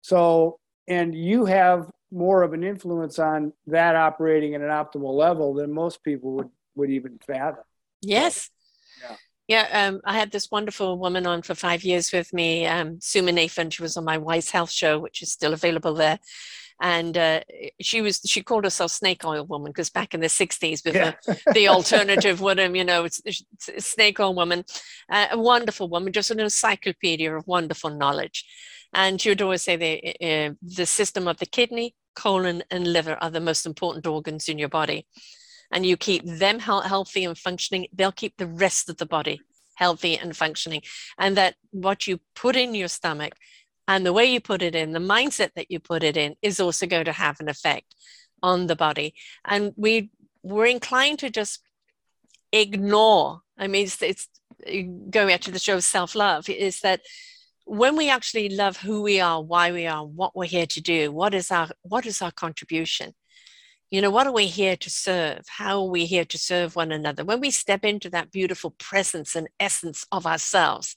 [0.00, 0.58] So,
[0.88, 5.72] and you have more of an influence on that operating at an optimal level than
[5.72, 7.62] most people would, would even fathom.
[8.00, 8.50] Yes.
[9.00, 9.16] Yeah.
[9.48, 13.32] Yeah, um, I had this wonderful woman on for five years with me, um, Suma
[13.32, 13.70] Nathan.
[13.70, 16.18] She was on my Wise Health show, which is still available there.
[16.80, 17.40] And uh,
[17.80, 21.14] she was she called herself Snake Oil Woman because back in the '60s, with yeah.
[21.26, 23.42] the, the, alternative woman, you know, it's, it's
[23.78, 24.64] Snake Oil Woman,
[25.10, 28.44] uh, a wonderful woman, just an encyclopedia of wonderful knowledge.
[28.92, 33.16] And she would always say the uh, the system of the kidney, colon, and liver
[33.20, 35.06] are the most important organs in your body
[35.70, 39.40] and you keep them healthy and functioning, they'll keep the rest of the body
[39.74, 40.82] healthy and functioning.
[41.18, 43.34] And that what you put in your stomach
[43.86, 46.60] and the way you put it in, the mindset that you put it in, is
[46.60, 47.94] also going to have an effect
[48.42, 49.14] on the body.
[49.44, 50.10] And we
[50.42, 51.60] we're inclined to just
[52.52, 53.40] ignore.
[53.58, 54.28] I mean, it's, it's
[54.66, 56.48] going back to the show of self love.
[56.48, 57.00] Is that
[57.64, 61.12] when we actually love who we are, why we are, what we're here to do,
[61.12, 63.14] what is our what is our contribution,
[63.90, 65.44] you know, what are we here to serve?
[65.48, 67.24] How are we here to serve one another?
[67.24, 70.94] When we step into that beautiful presence and essence of ourselves,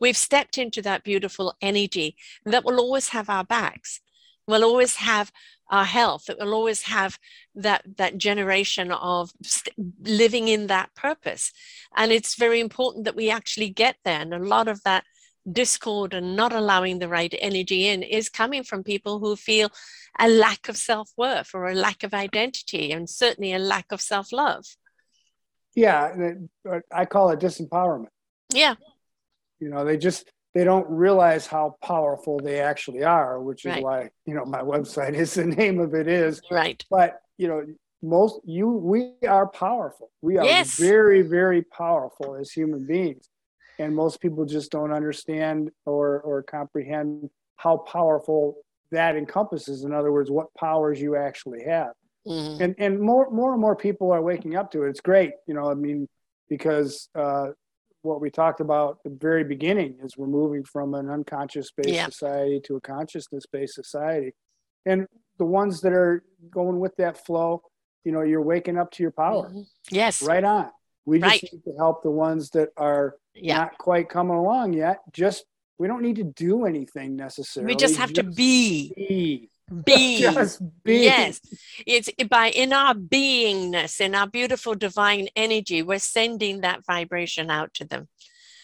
[0.00, 4.00] we've stepped into that beautiful energy that will always have our backs.
[4.46, 5.32] We'll always have
[5.70, 6.28] our health.
[6.28, 7.18] It will always have
[7.54, 11.50] that that generation of st- living in that purpose.
[11.96, 14.20] And it's very important that we actually get there.
[14.20, 15.04] And a lot of that
[15.50, 19.70] discord and not allowing the right energy in is coming from people who feel
[20.18, 24.64] a lack of self-worth or a lack of identity and certainly a lack of self-love.
[25.74, 26.14] Yeah
[26.92, 28.08] i call it disempowerment.
[28.52, 28.74] Yeah.
[29.60, 33.82] You know they just they don't realize how powerful they actually are which is Right.
[33.82, 36.40] why you know my website is the name of it is.
[36.50, 36.84] Right.
[36.90, 37.66] But you know
[38.02, 40.10] most you we are powerful.
[40.22, 40.78] We are Yes.
[40.78, 43.28] very very powerful as human beings
[43.78, 48.56] and most people just don't understand or or comprehend how powerful
[48.90, 49.84] that encompasses.
[49.84, 51.92] In other words what powers you actually have.
[52.26, 52.60] Mhm.
[52.60, 54.90] and and more more and more people are waking up to it.
[54.90, 56.08] It's great you know i mean
[56.48, 57.48] because uh
[58.02, 61.88] what we talked about at the very beginning is we're moving from an unconscious based
[61.90, 62.04] Yeah.
[62.06, 64.32] society to a consciousness based society.
[64.86, 65.06] And
[65.38, 67.62] the ones that are going with that flow
[68.04, 69.48] you know you're waking up to your power.
[69.50, 69.66] Mhm.
[69.90, 70.22] yes.
[70.22, 70.70] Right on
[71.06, 71.52] we just Right.
[71.52, 73.58] need to help the ones that are yeah.
[73.58, 75.00] not quite coming along yet.
[75.12, 75.44] Just
[75.78, 77.72] we don't need to do anything necessarily.
[77.72, 78.92] We just have to be.
[78.96, 79.50] be.
[79.84, 80.18] Be.
[80.20, 81.04] Just be.
[81.04, 81.40] Yes,
[81.86, 87.72] it's by in our beingness, in our beautiful divine energy, we're sending that vibration out
[87.74, 88.08] to them.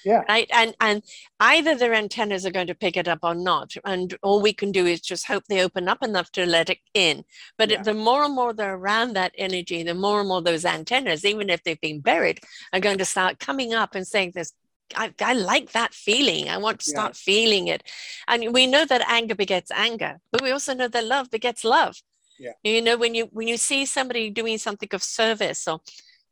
[0.05, 0.23] Yeah.
[0.29, 0.49] Right.
[0.53, 1.03] And and
[1.39, 3.75] either their antennas are going to pick it up or not.
[3.85, 6.79] And all we can do is just hope they open up enough to let it
[6.95, 7.25] in.
[7.59, 7.83] But Yeah.
[7.83, 11.51] the more and more they're around that energy, the more and more those antennas, even
[11.51, 12.41] if they've been buried,
[12.73, 14.53] are going to start coming up and saying this.
[14.97, 16.49] I, I like that feeling.
[16.49, 16.95] I want to Yeah.
[16.99, 17.83] start feeling it.
[18.27, 22.03] And we know that anger begets anger, but we also know that love begets love.
[22.41, 22.53] Yeah.
[22.65, 25.81] You know, when you when you see somebody doing something of service or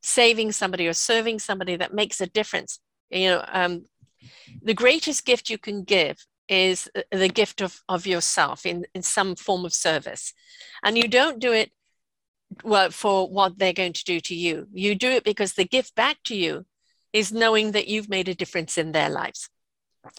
[0.02, 2.80] saving somebody or serving somebody that makes a difference,
[3.10, 3.84] you know, um,
[4.62, 6.16] the greatest gift you can give
[6.48, 10.32] is the gift of, of yourself in, in some form of service.
[10.82, 11.70] And you don't do it
[12.64, 14.66] well for what they're going to do to you.
[14.72, 16.64] You do it because the gift back to you
[17.12, 19.50] is knowing that you've made a difference in their lives.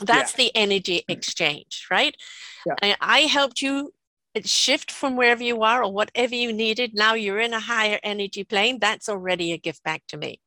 [0.01, 2.15] That's the energy exchange, right?
[2.65, 2.75] Yeah.
[2.81, 3.93] I, I helped you
[4.43, 6.91] shift from wherever you are or whatever you needed.
[6.93, 8.77] Now you're in a higher energy plane.
[8.79, 10.39] That's already a gift back to me.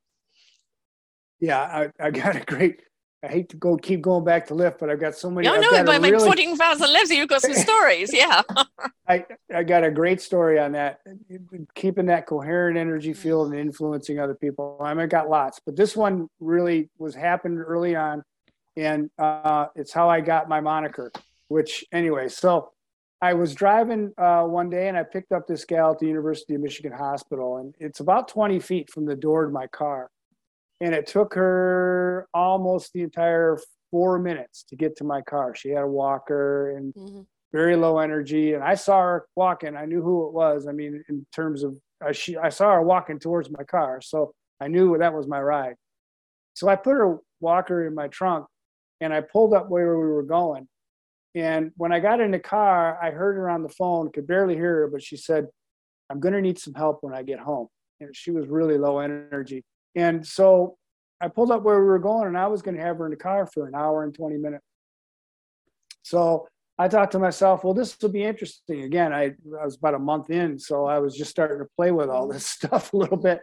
[1.43, 2.83] Yeah, I, I got a great.
[3.21, 5.45] I hate to go keep going back to Lyft, but I've got so many.
[5.45, 8.13] No, I've no, got a by my 14,000 lives, you've got some stories.
[8.13, 8.43] Yeah.
[9.09, 11.01] I I got a great story on that.
[11.75, 14.77] Keeping that coherent energy field and influencing other people.
[14.81, 18.23] I mean, I got lots, but this one really was happened early on,
[18.77, 21.11] and uh, it's how I got my moniker.
[21.49, 22.71] Which anyway, so
[23.21, 26.55] I was driving uh, one day and I picked up this gal at the University
[26.55, 30.09] of Michigan Hospital, and it's about 20 feet from the door to my car.
[30.83, 33.57] And it took her almost the entire
[33.89, 35.55] four minutes to get to my car.
[35.55, 37.21] She had a walker and mm-hmm.
[37.53, 38.53] very low energy.
[38.53, 39.77] And I saw her walking.
[39.77, 40.67] I knew who it was.
[40.67, 44.01] I mean, in terms of, uh, she, I saw her walking towards my car.
[44.01, 45.75] So I knew that was my ride.
[46.53, 48.45] So I put her walker in my trunk
[48.99, 50.67] and I pulled up where we were going.
[51.33, 54.55] And when I got in the car, I heard her on the phone, could barely
[54.55, 55.47] hear her, but she said,
[56.09, 57.69] I'm going to need some help when I get home.
[58.01, 59.63] And she was really low energy.
[59.95, 60.77] And so
[61.21, 63.11] I pulled up where we were going and I was going to have her in
[63.11, 64.65] the car for an hour and 20 minutes.
[66.01, 68.81] So I thought to myself, well, this will be interesting.
[68.83, 69.25] Again, I,
[69.59, 72.27] I was about a month in, so I was just starting to play with all
[72.27, 73.41] this stuff a little bit.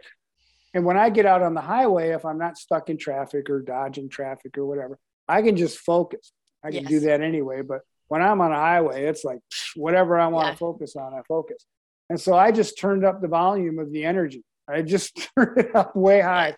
[0.73, 3.61] And when I get out on the highway, if I'm not stuck in traffic or
[3.61, 6.31] dodging traffic or whatever, I can just focus.
[6.63, 7.61] I can do that anyway.
[7.61, 9.39] But when I'm on a highway, it's like
[9.75, 10.51] whatever I want Yeah.
[10.53, 11.65] to focus on, I focus.
[12.09, 14.43] And so I just turned up the volume of the energy.
[14.71, 16.55] I just turned it up way high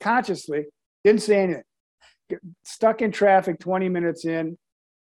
[0.00, 0.64] consciously,
[1.04, 1.62] didn't say anything.
[2.28, 4.56] Get- Stuck in traffic 20 minutes in,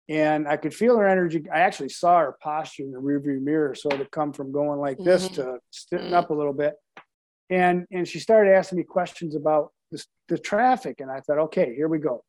[0.09, 1.45] and I could feel her energy.
[1.53, 4.99] I actually saw her posture in the rearview mirror, sort of come from going like
[4.99, 5.35] this Mhm.
[5.35, 6.15] to sitting Mhm.
[6.15, 6.75] up a little bit.
[7.51, 11.75] And and she started asking me questions about this, the traffic, and I thought, okay,
[11.75, 12.25] here we go.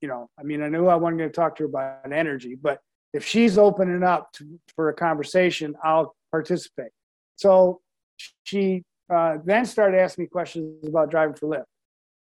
[0.00, 2.54] You know, I mean, I knew I wasn't going to talk to her about energy,
[2.54, 2.80] but
[3.12, 6.92] if she's opening up to, for a conversation, I'll participate.
[7.36, 7.80] So
[8.44, 11.64] she uh, then started asking me questions about driving for Lyft.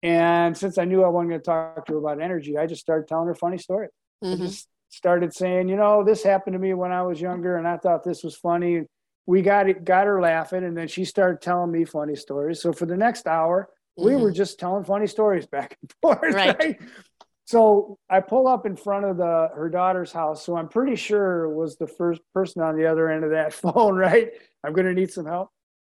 [0.04, 2.82] And since I knew I wasn't going to talk to her about energy, I just
[2.82, 3.90] started telling her funny stories.
[4.24, 4.40] I Mhm.
[4.40, 7.78] just started saying, you know, this happened to me when I was younger, and I
[7.78, 8.86] thought this was funny.
[9.26, 12.62] We got it, got her laughing, and then she started telling me funny stories.
[12.62, 14.22] So for the next hour, we Mhm.
[14.22, 16.34] were just telling funny stories back and forth.
[16.34, 16.58] Right.
[16.60, 16.80] Right.
[17.46, 20.46] So I pull up in front of the her daughter's house.
[20.46, 23.54] So I'm pretty sure it was the first person on the other end of that
[23.64, 24.32] phone, right?
[24.64, 25.50] I'm gonna need some help.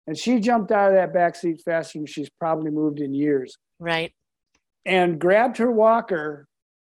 [0.07, 3.57] And she jumped out of that back seat faster than she's probably moved in years
[3.79, 4.13] Right.
[4.85, 6.47] and grabbed her walker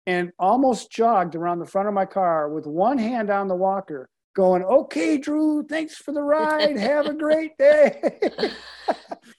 [0.06, 4.08] and almost jogged around the front of my car with one hand on the walker,
[4.34, 6.76] going, Okay, Drew, thanks for the ride.
[6.78, 8.18] Have a great day.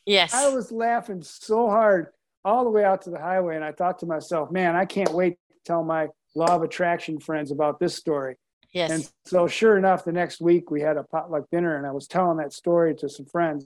[0.06, 0.34] Yes.
[0.34, 2.08] I was laughing so hard
[2.46, 3.56] all the way out to the highway.
[3.56, 7.20] And I thought to myself, man, I can't wait to tell my law of attraction
[7.20, 8.36] friends about this story.
[8.74, 8.92] Yes.
[8.92, 12.08] And so, sure enough, the next week we had a potluck dinner, and I was
[12.08, 13.66] telling that story to some friends.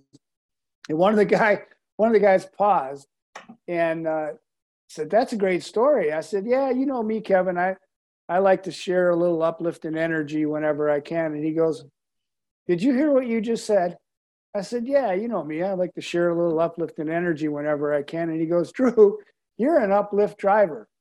[0.90, 1.64] And one of the guy,
[1.98, 3.08] one of the guys paused
[3.68, 4.30] and uh,
[4.90, 7.58] said, "That's a great story." I said, "Yeah, you know me, Kevin.
[7.58, 7.76] I
[8.30, 11.86] I like to share a little uplifting energy whenever I can." And he goes,
[12.68, 13.98] "Did you hear what you just said?"
[14.56, 15.64] I said, "Yeah, you know me.
[15.64, 19.20] I like to share a little uplifting energy whenever I can." And he goes, "Drew,
[19.58, 20.88] you're an uplift driver."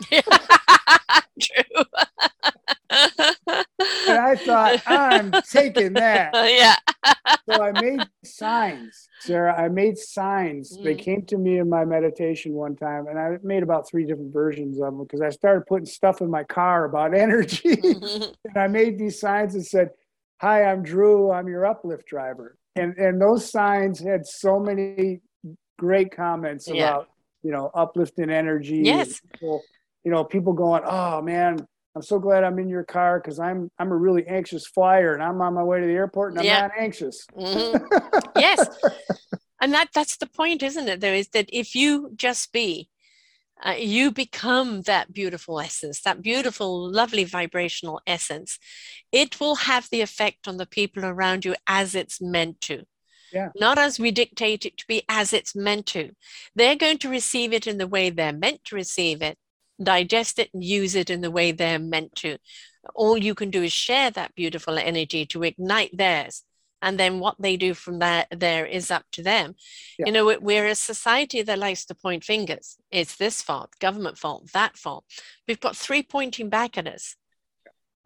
[1.40, 1.84] True.
[4.06, 6.30] And I thought, I'm taking that.
[6.34, 6.76] yeah.
[7.48, 9.54] So I made signs, Sarah.
[9.60, 10.78] I made signs.
[10.82, 10.98] They Mm.
[10.98, 14.78] came to me in my meditation one time, and I made about three different versions
[14.78, 17.80] of them because I started putting stuff in my car about energy.
[18.44, 19.90] And I made these signs that said,
[20.40, 21.30] "Hi, I'm Drew.
[21.30, 25.20] I'm your uplift driver." And and those signs had so many
[25.78, 26.74] great comments Yeah.
[26.74, 27.10] about
[27.42, 28.78] you know uplifting energy.
[28.78, 29.20] and Yes.
[29.32, 29.64] People,
[30.04, 33.70] you know, people going, "Oh man." I'm so glad I'm in your car because I'm
[33.78, 36.46] I'm a really anxious flyer and I'm on my way to the airport and I'm
[36.46, 36.62] Yeah.
[36.62, 37.26] not anxious.
[37.36, 37.88] Mhm.
[38.36, 38.68] yes
[39.60, 42.88] and that that's the point isn't it though is that if you just be
[43.64, 48.58] uh, you become that beautiful essence that beautiful lovely vibrational essence
[49.12, 52.84] it will have the effect on the people around you as it's meant to
[53.32, 53.50] Yeah.
[53.54, 56.10] not as we dictate it to be as it's meant to
[56.54, 59.38] they're going to receive it in the way they're meant to receive it
[59.84, 62.38] digest it and use it in the way they're meant to.
[62.94, 66.42] All you can do is share that beautiful energy to ignite theirs
[66.82, 69.54] and then what they do from there there is up to them.
[69.98, 70.06] Yeah.
[70.06, 72.76] you know we- we're a society that likes to point fingers.
[72.90, 75.04] It's this fault government fault that fault.
[75.46, 77.14] We've got three pointing back at us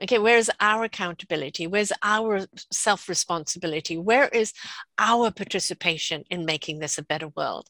[0.03, 1.67] okay where's our accountability?
[1.67, 4.53] Where's our self responsibility where is
[4.99, 7.69] our participation in making this a better world?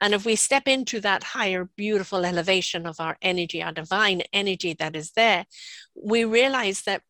[0.00, 4.74] And if we step into that higher beautiful elevation of our energy our divine energy
[4.78, 5.46] that is there
[5.94, 7.02] we realize that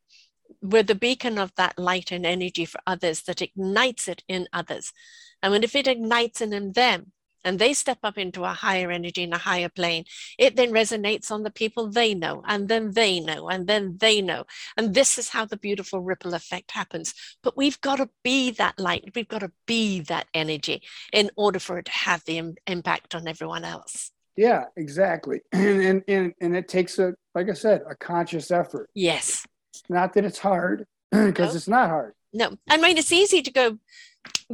[0.62, 4.92] we're the beacon of that light and energy for others that ignites it in others.
[5.42, 7.12] And if it ignites it in them
[7.44, 10.04] and they step up into a higher energy and a higher plane,
[10.38, 14.20] it then resonates on the people they know, and then they know, and then they
[14.22, 14.44] know.
[14.76, 17.14] And this is how the beautiful ripple effect happens.
[17.42, 20.82] But we've got to be that light, we've got to be that energy
[21.12, 24.10] in order for it to have the Im- impact on everyone else.
[24.36, 25.40] Yeah, exactly.
[25.52, 28.88] And, and and and it takes a like I said, a conscious effort.
[28.94, 29.46] Yes.
[29.72, 31.56] It's not that it's hard because No.
[31.56, 32.14] it's not hard.
[32.32, 33.78] No, I mean it's easy to go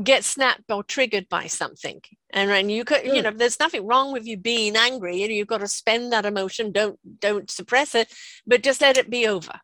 [0.02, 2.00] get snapped or triggered by something,
[2.30, 5.22] and when you could, you know, there's nothing wrong with you being angry.
[5.22, 6.72] and You've got to spend that emotion.
[6.72, 8.12] Don't don't suppress it,
[8.46, 9.60] but just let it be over.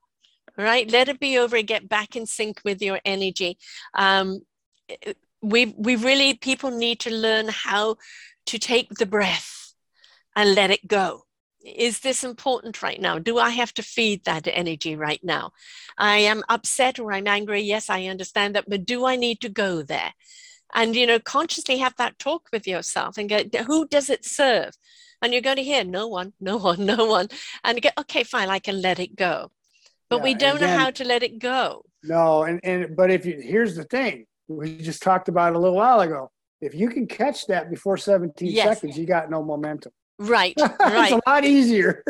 [0.59, 0.91] Right?
[0.91, 3.59] Let it be over and get back in sync with your energy.
[3.95, 4.41] Um,
[5.43, 7.97] we we really people need to learn how
[8.47, 9.75] to take the breath
[10.35, 11.26] and let it go.
[11.67, 13.19] Is this important right now?
[13.19, 15.51] Do I have to feed that energy right now?
[15.99, 17.61] I am upset or I'm angry.
[17.61, 20.15] Yes, I understand that, but do I need to go there?
[20.75, 24.75] And you know, consciously have that talk with yourself and go, who does it serve?
[25.21, 27.29] And you're going to hear no one, no one, no one,
[27.65, 29.51] and get okay, fine, I can let it go.
[30.09, 31.85] But Yeah, we don't know how to let it go.
[32.05, 35.77] No, and and but if you here's the thing, we just talked about a little
[35.77, 36.31] while ago.
[36.61, 38.69] If you can catch that before 17 Yes.
[38.69, 39.93] seconds, you got no momentum.
[40.19, 40.73] Right, right.
[41.13, 42.03] it's a lot easier.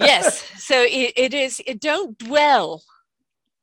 [0.00, 2.82] yes so it, it is it don't dwell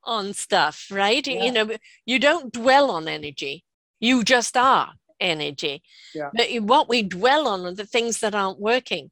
[0.04, 1.44] on stuff right Yeah.
[1.44, 1.70] you know
[2.06, 3.64] you don't dwell on energy
[3.98, 5.82] you just are energy
[6.14, 6.30] Yeah.
[6.32, 9.10] but what we dwell on are the things that aren't working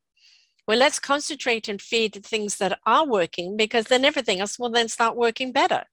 [0.67, 4.71] well let's concentrate and feed the things that are working because then everything else will
[4.71, 5.85] then start working better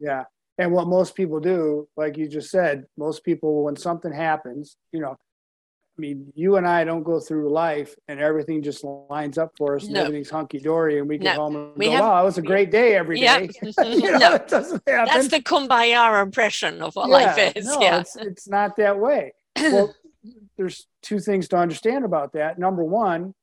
[0.00, 0.24] Yeah.
[0.56, 5.00] And what most people do, like you just said, most people, when something happens, you
[5.00, 5.16] know,
[5.96, 9.76] I mean, you and I don't go through life and everything just lines up for
[9.76, 10.00] us and No.
[10.02, 11.42] everything's hunky dory and we get No.
[11.42, 13.40] home and We go, have- wow, it was a great day every Yep.
[13.42, 13.50] day.
[13.84, 14.34] you know, No.
[14.34, 15.14] it doesn't happen.
[15.14, 18.98] that's the kumbaya impression of what Yeah, life is No, yeah it's, it's not that
[18.98, 19.32] way.
[19.56, 19.94] Well,
[20.56, 22.58] there's two things to understand about that.
[22.58, 23.34] Number one,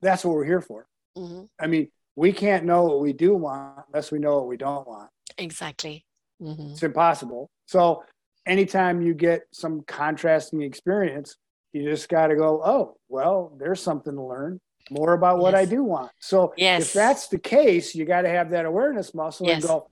[0.00, 0.86] that's what we're here for.
[1.18, 1.48] Mhm.
[1.60, 4.86] I mean, we can't know what we do want unless we know what we don't
[4.88, 5.10] want.
[5.36, 6.04] exactly
[6.40, 6.72] Mhm.
[6.72, 7.50] It's impossible.
[7.66, 8.02] So
[8.46, 11.36] anytime you get some contrasting experience,
[11.72, 14.60] you just got to go, oh, well, there's something to learn
[14.90, 16.10] more about what I do want.
[16.18, 16.82] So Yes.
[16.82, 19.88] if that's the case, you got to have that awareness muscle and go,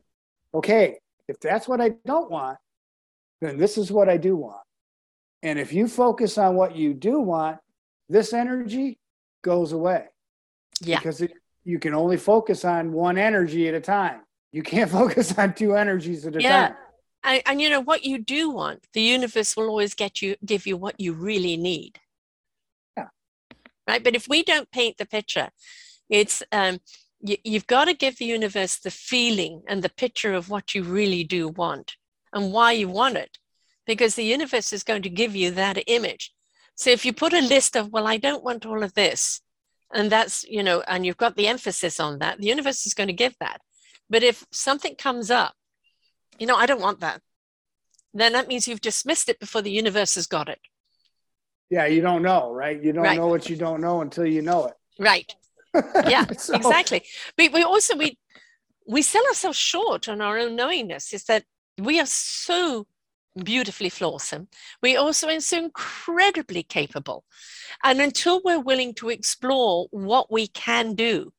[0.55, 0.99] okay,
[1.29, 2.59] if that's what I don't want,
[3.41, 4.61] then this is what I do want.
[5.43, 7.59] And if you focus on what you do want,
[8.09, 8.99] this energy
[9.43, 10.07] goes away
[10.81, 11.33] yeah because it,
[11.64, 14.20] you can only focus on one energy at a time.
[14.51, 16.68] You can't focus on two energies at a Yeah.
[16.68, 16.76] time.
[17.25, 20.66] And, and you know what you do want, the universe will always get you, give
[20.66, 21.99] you what you really need.
[22.97, 23.09] Yeah.
[23.87, 24.03] Right.
[24.03, 25.51] But if we don't paint the picture,
[26.09, 26.79] it's um,
[27.21, 30.83] you, you've got to give the universe the feeling and the picture of what you
[30.83, 31.97] really do want
[32.33, 33.39] and why you want it,
[33.87, 36.33] because the universe is going to give you that image.
[36.77, 39.41] So if you put a list of, well, I don't want all of this,
[39.93, 43.09] and that's, you know, and you've got the emphasis on that, the universe is going
[43.09, 43.61] to give that.
[44.09, 45.55] But if something comes up,
[46.39, 47.20] you know, I don't want that,
[48.14, 50.61] then that means you've dismissed it before the universe has got it.
[51.70, 52.82] Yeah, you don't know, right?
[52.82, 53.16] You don't Right.
[53.18, 54.74] know what you don't know until you know it.
[54.99, 55.32] Right.
[56.09, 57.05] Yeah, So- exactly.
[57.36, 58.18] But we also we
[58.86, 61.12] we sell ourselves short on our own knowingness.
[61.12, 61.45] Is that
[61.76, 62.86] we are so
[63.45, 64.49] beautifully flawsome.
[64.82, 67.24] We also are so incredibly capable,
[67.84, 71.32] and until we're willing to explore what we can do,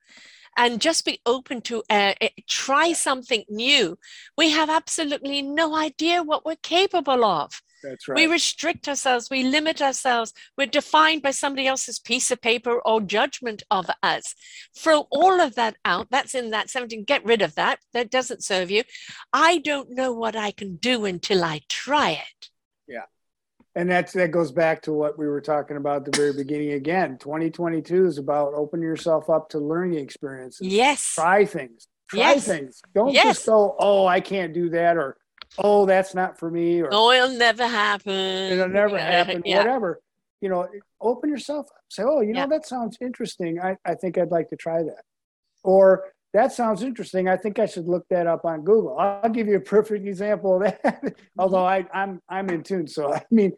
[0.60, 3.97] and just be open to uh, uh, try something new,
[4.38, 7.62] we have absolutely no idea what we're capable of.
[7.82, 8.18] That's right.
[8.18, 12.99] We restrict ourselves, we limit ourselves, we're defined by somebody else's piece of paper or
[12.99, 14.36] judgment of us.
[14.78, 16.07] Throw all of that out.
[16.12, 17.05] That's in that 17.
[17.05, 17.80] Get rid of that.
[17.93, 18.84] That doesn't serve you.
[19.32, 22.49] I don't know what I can do until I try it.
[23.80, 26.74] And that's that goes back to what we were talking about at the very beginning
[26.74, 27.18] again.
[27.18, 30.68] 2022 is about opening yourself up to learning experiences.
[30.68, 31.14] Yes.
[31.16, 31.88] Try things.
[32.10, 32.46] Try Yes.
[32.46, 32.82] things.
[32.94, 33.38] Don't Yes.
[33.38, 35.16] just go, oh, I can't do that, or
[35.58, 38.12] oh, that's not for me, or Oh, it'll never happen.
[38.52, 39.60] it'll never Yeah, happen, Yeah.
[39.60, 40.02] whatever.
[40.42, 40.68] You know,
[41.00, 41.78] open yourself up.
[41.88, 42.48] Say, oh, you know, Yeah.
[42.48, 43.62] that sounds interesting.
[43.62, 45.04] I, I think I'd like to try that.
[45.64, 47.30] Or that sounds interesting.
[47.30, 48.98] I think I should look that up on Google.
[49.00, 51.16] I'll give you a perfect example of that.
[51.40, 52.88] Although I, I'm I'm in tune.
[52.88, 53.54] So I mean,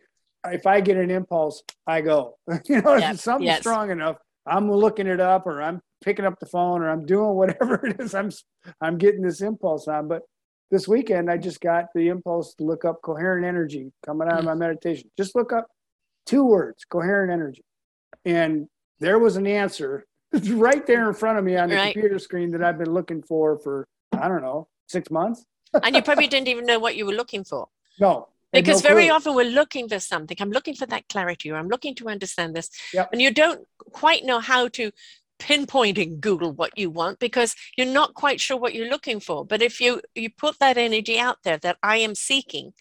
[0.46, 2.38] if I get an impulse, I go.
[2.66, 3.60] you know, Yep, if something's yes.
[3.60, 7.36] strong enough, I'm looking it up or I'm picking up the phone or I'm doing
[7.36, 8.14] whatever it is.
[8.16, 8.32] I'm
[8.80, 10.08] I'm getting this impulse on.
[10.08, 10.24] But
[10.72, 14.46] this weekend I just got the impulse to look up coherent energy coming out of
[14.46, 14.60] my mm.
[14.60, 15.10] meditation.
[15.18, 15.68] Just look up
[16.26, 17.64] two words, coherent energy.
[18.26, 18.68] And
[19.00, 20.06] there was an answer
[20.50, 21.94] right there in front of me on the Right.
[21.94, 25.46] computer screen that I've been looking for for I don't know, six months.
[25.84, 27.70] And you probably didn't even know what you were looking for.
[28.00, 28.28] No.
[28.52, 29.16] Because no very clue.
[29.16, 30.38] often we're looking for something.
[30.40, 32.70] I'm looking for that clarity or i'm looking to understand this.
[32.94, 33.10] Yep.
[33.12, 34.92] and you don't quite know how to
[35.40, 39.46] pinpoint in google what you want because you're not quite sure what you're looking for.
[39.46, 42.74] But if you you put that energy out there that i am seeking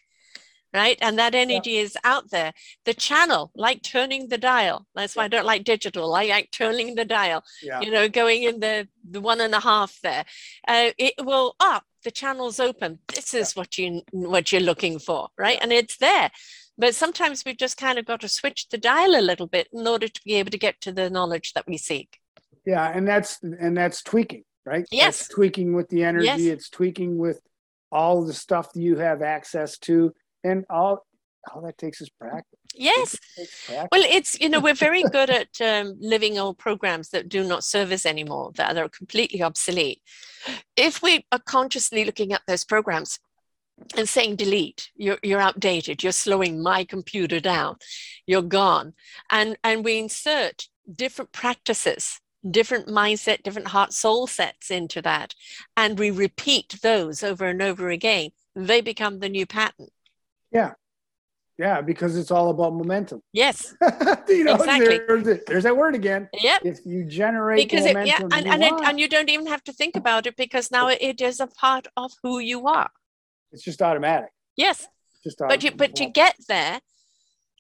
[0.73, 0.99] right?
[1.01, 2.53] And that energy is out there.
[2.85, 4.87] The channel like turning the dial.
[4.95, 6.15] That's why i don't like digital.
[6.15, 7.43] I like turning the dial
[7.83, 10.25] you know going in the the one and a half there.
[10.67, 15.29] Uh, it will up the channel's open this is what you what you're looking for
[15.37, 16.31] right and it's there
[16.79, 19.87] but sometimes we've just kind of got to switch the dial a little bit in
[19.87, 22.21] order to be able to get to the knowledge that we seek
[22.67, 24.87] Yeah, and that's and that's tweaking, right?
[24.91, 25.19] Yes.
[25.19, 26.27] That's tweaking with the energy.
[26.27, 26.41] Yes.
[26.41, 27.41] It's tweaking with
[27.91, 30.13] all the stuff that you have access to,
[30.45, 31.07] and all
[31.53, 32.59] all that takes is practice.
[32.75, 33.89] yes practice.
[33.91, 37.65] well it's you know we're very good at um, living old programs that do not
[37.65, 40.01] serve us anymore that are completely obsolete
[40.77, 43.19] if we are consciously looking at those programs
[43.97, 47.77] and saying delete you're, you're outdated you're slowing my computer down
[48.27, 48.93] you're gone
[49.31, 52.21] and and we insert different practices
[52.51, 55.35] different mindset different heart soul sets into that
[55.77, 59.89] and we repeat those over and over again they become the new pattern
[60.53, 60.73] yeah,
[61.87, 63.21] because it's all about momentum.
[63.33, 63.75] yes
[64.29, 65.01] you know, Exactly.
[65.07, 66.29] there's, there's that word again.
[66.49, 69.47] yep If you generate because it, yeah and, you and, it, and you don't even
[69.47, 72.91] have to think about it because now it is a part of who you are
[73.53, 74.31] it's just automatic.
[74.57, 74.89] yes
[75.25, 76.81] Just but you but to get there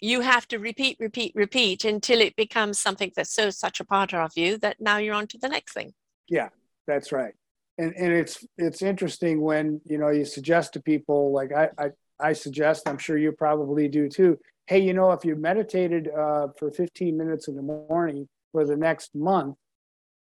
[0.01, 4.15] you have to repeat repeat repeat until it becomes something that's so such a part
[4.15, 5.93] of you that now you're on to the next thing
[6.29, 6.49] Yeah,
[6.87, 7.35] That's right.
[7.79, 11.87] And and it's it's interesting when you know you suggest to people like I I,
[12.23, 14.39] I suggest I'm sure you probably do too.
[14.67, 18.77] Hey, you know if you meditated uh, for 15 minutes in the morning for the
[18.77, 19.57] next month,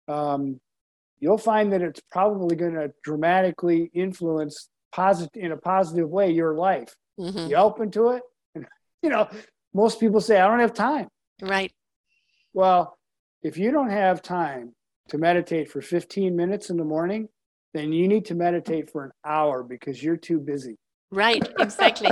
[0.08, 0.60] um,
[1.18, 6.54] you'll find that it's probably going to dramatically influence positive in a positive way your
[6.54, 6.94] life.
[7.18, 7.48] Mhm.
[7.48, 8.22] You open to it,
[8.54, 8.66] and
[9.02, 9.28] you know
[9.74, 11.08] most people say I don't have time.
[11.42, 11.72] right
[12.52, 12.98] Well,
[13.42, 14.74] if you don't have time
[15.08, 17.28] to meditate for 15 minutes in the morning,
[17.72, 20.76] then you need to meditate for an hour because you're too busy.
[21.10, 22.10] Right exactly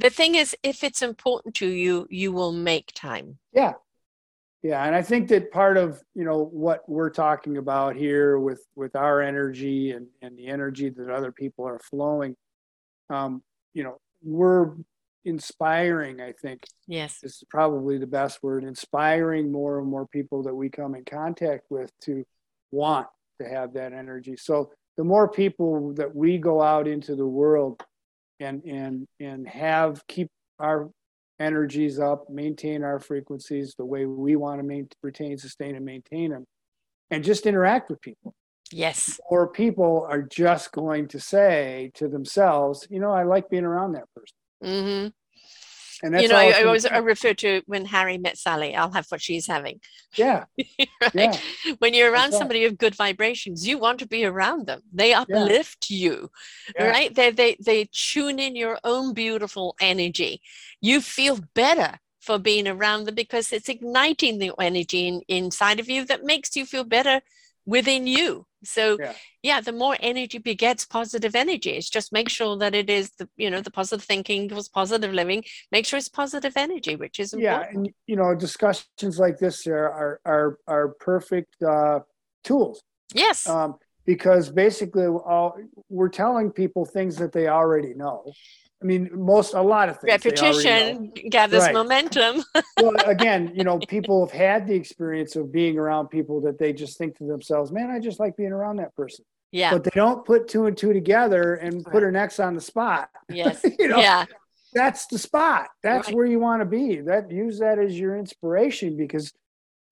[0.00, 3.74] the thing is if it's important to you you will make time Yeah.
[4.62, 8.64] Yeah, and I think that part of, you know, what we're talking about here with
[8.74, 12.34] with our energy and and the energy that other people are flowing
[13.10, 13.42] um,
[13.72, 14.72] you know, we're
[15.24, 20.42] inspiring, I think, yes this is probably the best word, inspiring more and more people
[20.44, 22.24] that we come in contact with to
[22.70, 23.06] want
[23.40, 24.36] to have that energy.
[24.36, 27.82] So the more people that we go out into the world
[28.40, 30.28] and and and have keep
[30.58, 30.90] our
[31.40, 36.30] energies up, maintain our frequencies the way we want to maintain, retain, sustain, and maintain
[36.30, 36.44] them,
[37.10, 38.34] and just interact with people.
[38.70, 39.20] Yes.
[39.28, 43.92] Or people are just going to say to themselves, you know, I like being around
[43.92, 44.36] that person.
[44.64, 45.08] Mm-hmm.
[46.02, 46.86] And that's you know, I, I always.
[46.86, 49.80] I refer to when Harry met Sally, I'll have what she's having.
[50.16, 50.44] yeah,
[51.02, 51.12] right?
[51.14, 51.38] yeah,
[51.78, 52.38] When you're around right.
[52.38, 54.82] somebody of good vibrations, you want to be around them.
[54.92, 56.30] They uplift you,
[56.76, 56.88] Yeah.
[56.88, 57.14] right?
[57.14, 60.40] They, they, they tune in your own beautiful energy.
[60.80, 65.88] You feel better for being around them because it's igniting the energy in, inside of
[65.88, 67.20] you that makes you feel better
[67.66, 68.46] within you.
[68.64, 69.12] So Yeah.
[69.42, 69.60] yeah.
[69.60, 71.70] the more energy begets positive energy.
[71.70, 75.12] It's just make sure that it is the, you know, the positive thinking equals positive
[75.12, 75.44] living.
[75.70, 77.66] Make sure it's positive energy, which is yeah.
[77.70, 82.00] And you know, discussions like this are are are, are perfect uh,
[82.42, 82.82] tools
[83.14, 83.46] Yes.
[83.48, 85.56] um, because basically all,
[85.88, 88.32] we're telling people things that they already know.
[88.84, 90.22] I mean, most a lot of things.
[90.22, 91.00] they already know.
[91.08, 91.72] Repetition gathers Right.
[91.72, 92.44] momentum.
[92.82, 96.74] well, again, you know, people have had the experience of being around people that they
[96.74, 99.70] just think to themselves, "Man, I just like being around that person," yeah.
[99.72, 103.08] but they don't put two and two together and put an X on the spot.
[103.30, 103.64] Yes.
[103.78, 104.26] you know, yeah.
[104.74, 105.68] that's the spot.
[105.82, 106.16] That's Right.
[106.16, 107.00] where you want to be.
[107.00, 109.32] That use that as your inspiration because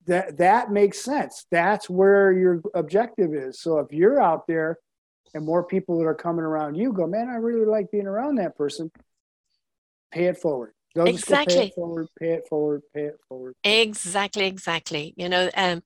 [0.07, 1.47] that that makes sense.
[1.51, 3.59] That's where your objective is.
[3.59, 4.79] So if you're out there
[5.35, 8.37] and more people that are coming around you go, man, I really like being around
[8.37, 8.91] that person.
[10.13, 10.73] Pay it forward.
[10.95, 11.67] They'll go pay Exactly.
[11.69, 13.55] it forward, pay it forward, pay it forward.
[13.65, 15.15] Exactly, exactly.
[15.17, 15.83] You know, um,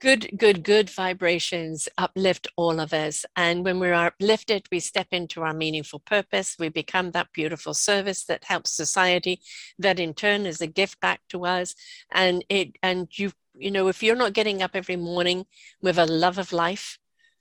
[0.00, 3.24] good, good, good vibrations uplift all of us.
[3.34, 6.56] And when we're uplifted, we step into our meaningful purpose.
[6.58, 9.40] We become that beautiful service that helps society,
[9.78, 11.74] that in turn is a gift back to us.
[12.12, 15.46] And it, and you, you know, if you're not getting up every morning
[15.82, 16.98] with a love of life,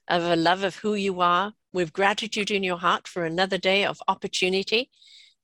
[0.08, 3.86] of a love of who you are, with gratitude in your heart for another day
[3.86, 4.89] of opportunity,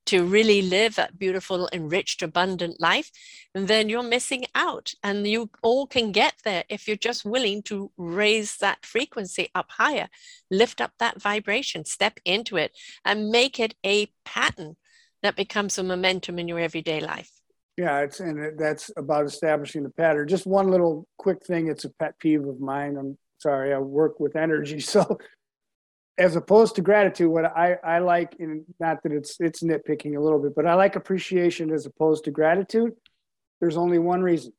[0.06, 3.12] to really live that beautiful, enriched, abundant life,
[3.54, 4.92] then you're missing out.
[5.04, 9.70] And you all can get there if you're just willing to raise that frequency up
[9.70, 10.08] higher,
[10.50, 12.72] lift up that vibration, step into it,
[13.06, 14.78] and make it a pattern
[15.22, 17.32] that becomes a momentum in your everyday life.
[17.78, 20.28] Yeah, it's and that's about establishing the pattern.
[20.28, 21.68] Just one little quick thing.
[21.68, 22.98] It's a pet peeve of mine.
[22.98, 23.74] I'm sorry.
[23.74, 25.18] I work with energy, so
[26.18, 30.20] as opposed to gratitude, what I I like, and not that it's it's nitpicking a
[30.20, 32.94] little bit, but I like appreciation as opposed to gratitude.
[33.60, 34.54] There's only one reason,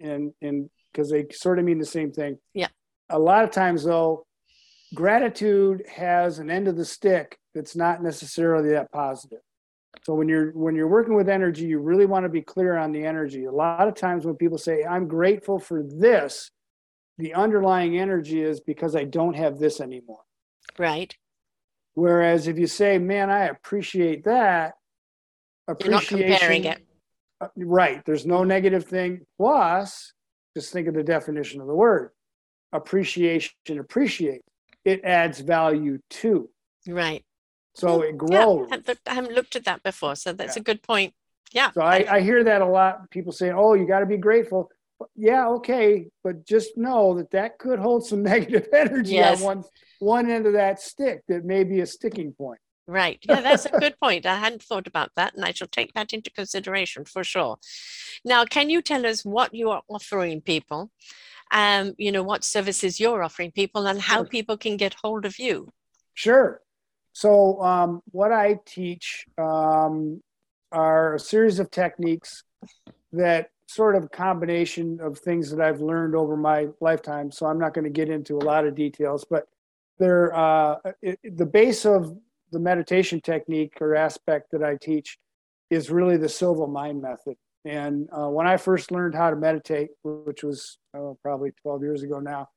[0.00, 2.38] and and because they sort of mean the same thing.
[2.54, 2.68] Yeah.
[3.10, 4.26] A lot of times, though,
[4.94, 9.40] gratitude has an end of the stick that's not necessarily that positive.
[10.04, 12.92] So when you're when you're working with energy, you really want to be clear on
[12.92, 13.44] the energy.
[13.44, 16.50] A lot of times when people say I'm grateful for this,
[17.18, 20.20] the underlying energy is because I don't have this anymore.
[20.78, 21.14] Right?
[21.94, 24.74] Whereas if you say, "Man, I appreciate that,"
[25.80, 26.78] You're not comparing it.
[27.40, 28.04] uh, right?
[28.04, 29.26] There's no negative thing.
[29.38, 30.12] Plus,
[30.56, 32.10] just think of the definition of the word:
[32.72, 33.52] appreciation.
[33.78, 34.42] Appreciate.
[34.84, 36.48] It adds value to.
[36.86, 37.24] Right.
[37.74, 38.30] So it grows.
[38.32, 40.16] Yeah, I haven't looked- I haven't looked at that before.
[40.16, 40.60] So that's Yeah.
[40.60, 41.14] a good point.
[41.52, 41.70] Yeah.
[41.72, 43.10] So I, I hear that a lot.
[43.10, 44.70] People say, "Oh, you got to be grateful."
[45.14, 49.40] Yeah, okay, but just know that that could hold some negative energy Yes.
[49.40, 49.64] on one
[49.98, 51.22] one end of that stick.
[51.28, 52.60] That may be a sticking point.
[52.88, 53.18] Right.
[53.28, 54.26] Yeah, that's a good point.
[54.26, 57.58] I hadn't thought about that, and I shall take that into consideration for sure.
[58.24, 60.90] Now, can you tell us what you are offering people?
[61.50, 64.26] Um, you know, what services you're offering people and how Sure.
[64.26, 65.68] people can get hold of you.
[66.14, 66.60] Sure.
[67.12, 70.22] So um, what I teach um,
[70.72, 72.42] are a series of techniques
[73.12, 77.30] that sort of combination of things that I've learned over my lifetime.
[77.30, 79.48] So I'm not going to get into a lot of details, but
[79.98, 82.16] they're uh, it, the base of
[82.52, 85.18] the meditation technique or aspect that I teach
[85.70, 87.36] is really the Silva mind method.
[87.64, 92.02] And uh, when I first learned how to meditate, which was oh, probably 12 years
[92.04, 92.48] ago now,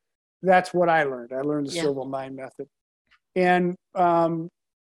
[0.44, 1.34] that's what I learned.
[1.34, 1.82] I learned the Yeah.
[1.82, 2.68] Silva mind method.
[3.36, 4.50] And um,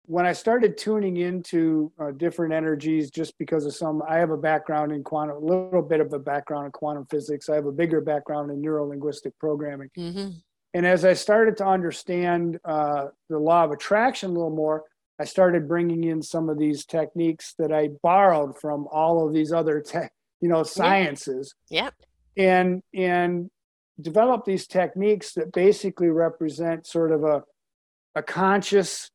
[0.06, 4.36] when I started tuning into uh, different energies, just because of some, I have a
[4.36, 7.48] background in quantum, a little bit of a background in quantum physics.
[7.48, 9.90] I have a bigger background in neuro linguistic programming.
[9.94, 10.28] hmm
[10.74, 14.84] And as I started to understand uh, the law of attraction a little more,
[15.18, 19.52] I started bringing in some of these techniques that I borrowed from all of these
[19.52, 21.90] other tech, you know, sciences Yeah.
[22.36, 23.48] and and
[24.00, 27.44] develop these techniques that basically represent sort of a
[28.16, 29.10] a conscious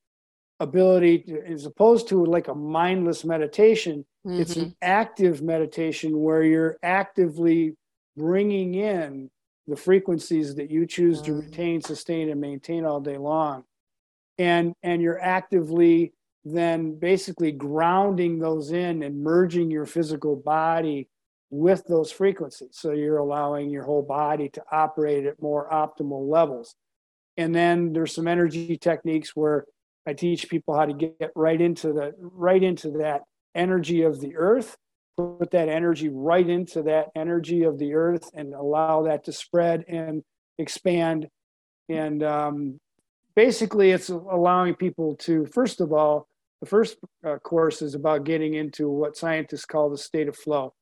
[0.59, 4.05] ability to, as opposed to like a mindless meditation
[4.37, 4.61] it's Mhm.
[4.63, 7.75] an active meditation where you're actively
[8.17, 9.29] bringing in
[9.67, 11.41] the frequencies that you choose to Mm.
[11.41, 13.63] retain sustain and maintain all day long
[14.37, 16.13] and and you're actively
[16.45, 21.07] then basically grounding those in and merging your physical body
[21.51, 22.69] with those frequencies.
[22.73, 26.75] So you're allowing your whole body to operate at more optimal levels.
[27.37, 29.65] And then there's some energy techniques where
[30.09, 33.21] I teach people how to get right into the right into that
[33.53, 34.75] energy of the earth,
[35.17, 39.85] put that energy right into that energy of the earth and allow that to spread
[39.87, 40.23] and
[40.57, 41.27] expand.
[41.89, 42.79] And um,
[43.35, 46.27] basically, it's allowing people to, first of all,
[46.61, 50.73] the first uh, course is about getting into what scientists call the state of flow.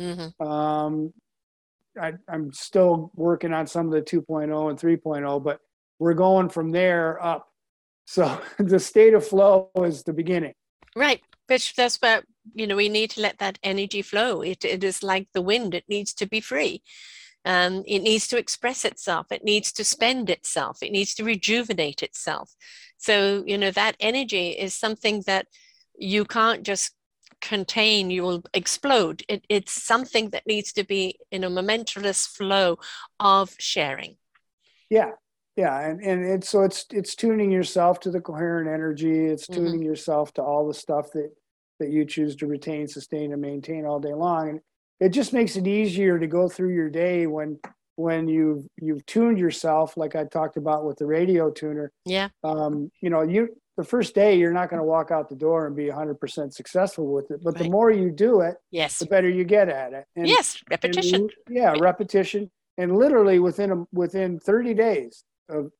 [0.00, 0.46] Mm-hmm.
[0.46, 1.12] Um,
[2.00, 5.58] I, am still working on some of the 2.0 and 3.0, but
[5.98, 7.48] we're going from there up.
[8.06, 10.54] So the state of flow is the beginning.
[10.94, 11.20] Right.
[11.48, 12.22] Which that's where,
[12.54, 14.40] you know, we need to let that energy flow.
[14.40, 16.82] It, it is like the wind, it needs to be free.
[17.44, 19.30] Um, it needs to express itself.
[19.30, 20.82] It needs to spend itself.
[20.82, 22.56] It needs to rejuvenate itself.
[22.96, 25.46] So, you know, that energy is something that
[25.96, 26.92] you can't just
[27.40, 29.22] contain, you will explode.
[29.28, 32.78] It, it's something that needs to be in a momentous flow
[33.20, 34.16] of sharing.
[34.90, 35.12] Yeah.
[35.56, 35.78] Yeah.
[35.80, 39.26] And, and it's so it's it's tuning yourself to the coherent energy.
[39.26, 39.54] It's mm-hmm.
[39.54, 39.82] tuning mm-hmm.
[39.82, 41.30] yourself to all the stuff that
[41.80, 44.48] that you choose to retain, sustain, and maintain all day long.
[44.48, 44.60] And
[45.00, 47.58] it just makes it easier to go through your day when
[47.96, 52.90] when you've you've tuned yourself like i talked about with the radio tuner yeah um
[53.00, 55.76] you know you the first day you're not going to walk out the door and
[55.76, 57.64] be 100% successful with it but right.
[57.64, 61.22] the more you do it yes the better you get at it and, yes repetition
[61.22, 65.70] and, yeah repetition and literally within a, within 30 days of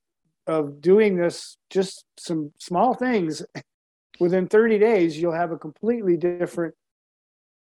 [0.47, 3.43] of doing this just some small things
[4.21, 6.75] within 30 days you'll have a completely different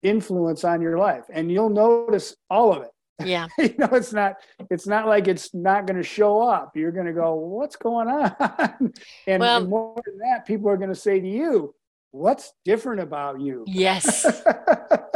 [0.02, 2.90] influence on your life and you'll notice all of it.
[3.24, 3.48] Yeah.
[3.58, 4.36] You know it's not
[4.70, 6.76] it's not like it's not going to show up.
[6.76, 8.92] You're going to go what's going on?
[9.26, 11.74] And, well, and more than that people are going to say to you
[12.12, 13.64] what's different about you?
[13.66, 14.26] Yes.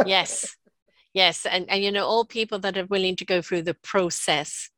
[0.06, 0.56] Yes.
[1.14, 4.70] Yes and and you know all people that are willing to go through the process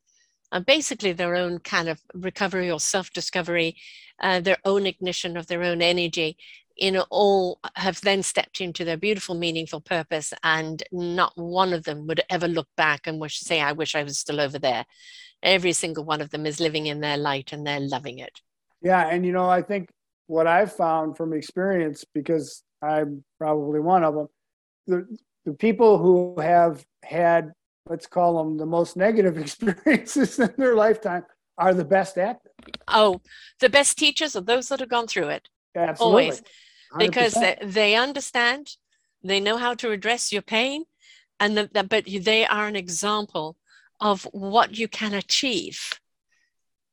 [0.57, 3.77] and basically their own kind of recovery or self-discovery
[4.21, 6.37] uh, their own ignition of their own energy
[6.77, 12.07] in all have then stepped into their beautiful, meaningful purpose, and not one of them
[12.07, 14.85] would ever look back and wish, say, I wish I was still over there.
[15.43, 18.41] Every single one of them is living in their light and they're loving it.
[18.83, 19.09] Yeah.
[19.09, 19.89] And, you know, I think
[20.27, 24.27] what I've found from experience, because I'm probably one of them,
[24.87, 27.53] the, the people who have had,
[27.89, 31.25] let's call them the most negative experiences in their lifetime
[31.59, 32.77] are the best at it.
[32.89, 33.21] Oh,
[33.61, 35.49] the best teachers are those that have gone through it.
[35.75, 36.23] Absolutely.
[36.23, 36.43] Always
[36.99, 38.77] because they, they understand,
[39.23, 40.85] they know how to address your pain,
[41.41, 43.57] and the, the, but they are an example
[44.01, 46.01] of what you can achieve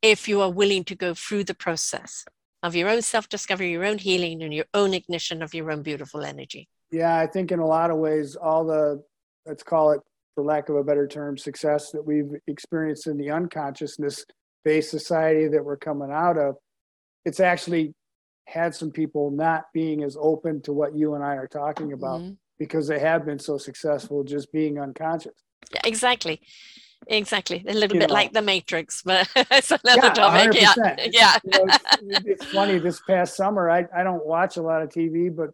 [0.02, 2.26] if you are willing to go through the process
[2.62, 5.82] of your own self discovery, your own healing, and your own ignition of your own
[5.82, 6.68] beautiful energy.
[6.92, 9.04] Yeah, I think in a lot of ways, all the,
[9.46, 10.02] let's call it,
[10.36, 14.26] for lack of a better term, success that we've experienced in the unconsciousness
[14.64, 16.56] based society that we're coming out of,
[17.26, 17.94] it's actually
[18.48, 22.22] had some people not being as open to what you and I are talking about
[22.22, 22.34] mm-hmm.
[22.60, 25.34] because they have been so successful just being unconscious.
[25.74, 26.42] Yeah, exactly.
[27.08, 27.64] Exactly.
[27.68, 30.52] A little you bit know, like the Matrix, but it's another yeah, topic.
[30.52, 30.56] 100%.
[30.56, 30.96] Yeah.
[31.12, 31.38] Yeah.
[31.44, 32.80] you know, it's, it's, funny.
[32.80, 35.52] This past summer, I, I don't watch a lot of TV, but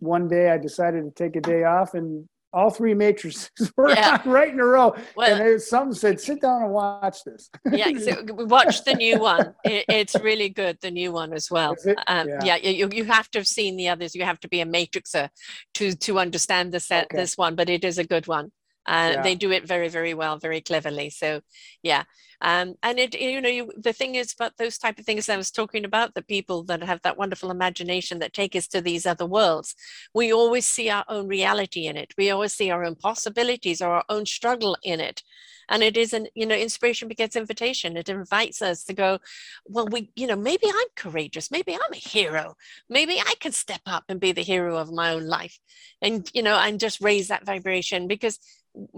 [0.00, 4.20] one day I decided to take a day off and all three matrices were yeah.
[4.24, 4.94] right in a row.
[5.16, 7.50] Well, and some said, sit down and watch this.
[7.70, 9.54] yeah, so watch the new one.
[9.64, 11.76] It, it's really good, the new one as well.
[12.06, 14.14] Um, yeah, yeah you, you have to have seen the others.
[14.14, 15.28] You have to be a matrixer
[15.74, 17.06] to, to understand this, okay.
[17.12, 18.50] this one, but it is a good one.
[18.86, 19.22] Uh, yeah.
[19.22, 21.10] They do it very, very well, very cleverly.
[21.10, 21.42] So,
[21.82, 22.04] yeah.
[22.40, 25.36] Um, and it, you know, you, the thing is about those type of things I
[25.36, 29.06] was talking about, the people that have that wonderful imagination that take us to these
[29.06, 29.74] other worlds.
[30.14, 32.14] We always see our own reality in it.
[32.16, 35.22] We always see our own possibilities or our own struggle in it.
[35.68, 37.96] And it is an, you know, inspiration begets invitation.
[37.96, 39.18] It invites us to go,
[39.66, 41.50] well, we, you know, maybe I'm courageous.
[41.50, 42.56] Maybe I'm a hero.
[42.88, 45.58] Maybe I can step up and be the hero of my own life.
[46.00, 48.38] And, you know, and just raise that vibration because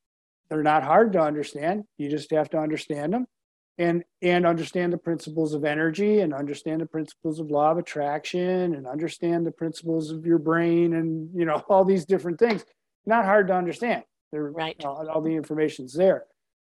[0.48, 1.84] They're not hard to understand.
[1.98, 3.26] You just have to understand them.
[3.78, 8.74] and and understand the principles of energy and understand the principles of law of attraction
[8.74, 12.64] and understand the principles of your brain and you know all these different things
[13.04, 14.02] not hard to understand
[14.32, 16.24] They're, right all, all the information's there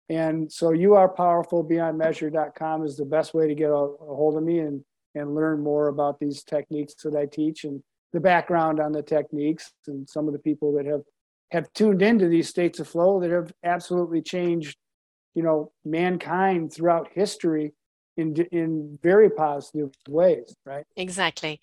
[0.09, 4.15] and so you are powerful beyond measure.com is the best way to get a, a
[4.15, 4.83] hold of me and
[5.17, 7.81] and learn more about these techniques that i teach and
[8.13, 11.01] the background on the techniques and some of the people that have
[11.51, 14.77] have tuned into these states of flow that have absolutely changed
[15.35, 17.73] you know mankind throughout history
[18.17, 20.85] in in very positive ways right?
[20.95, 21.59] Exactly.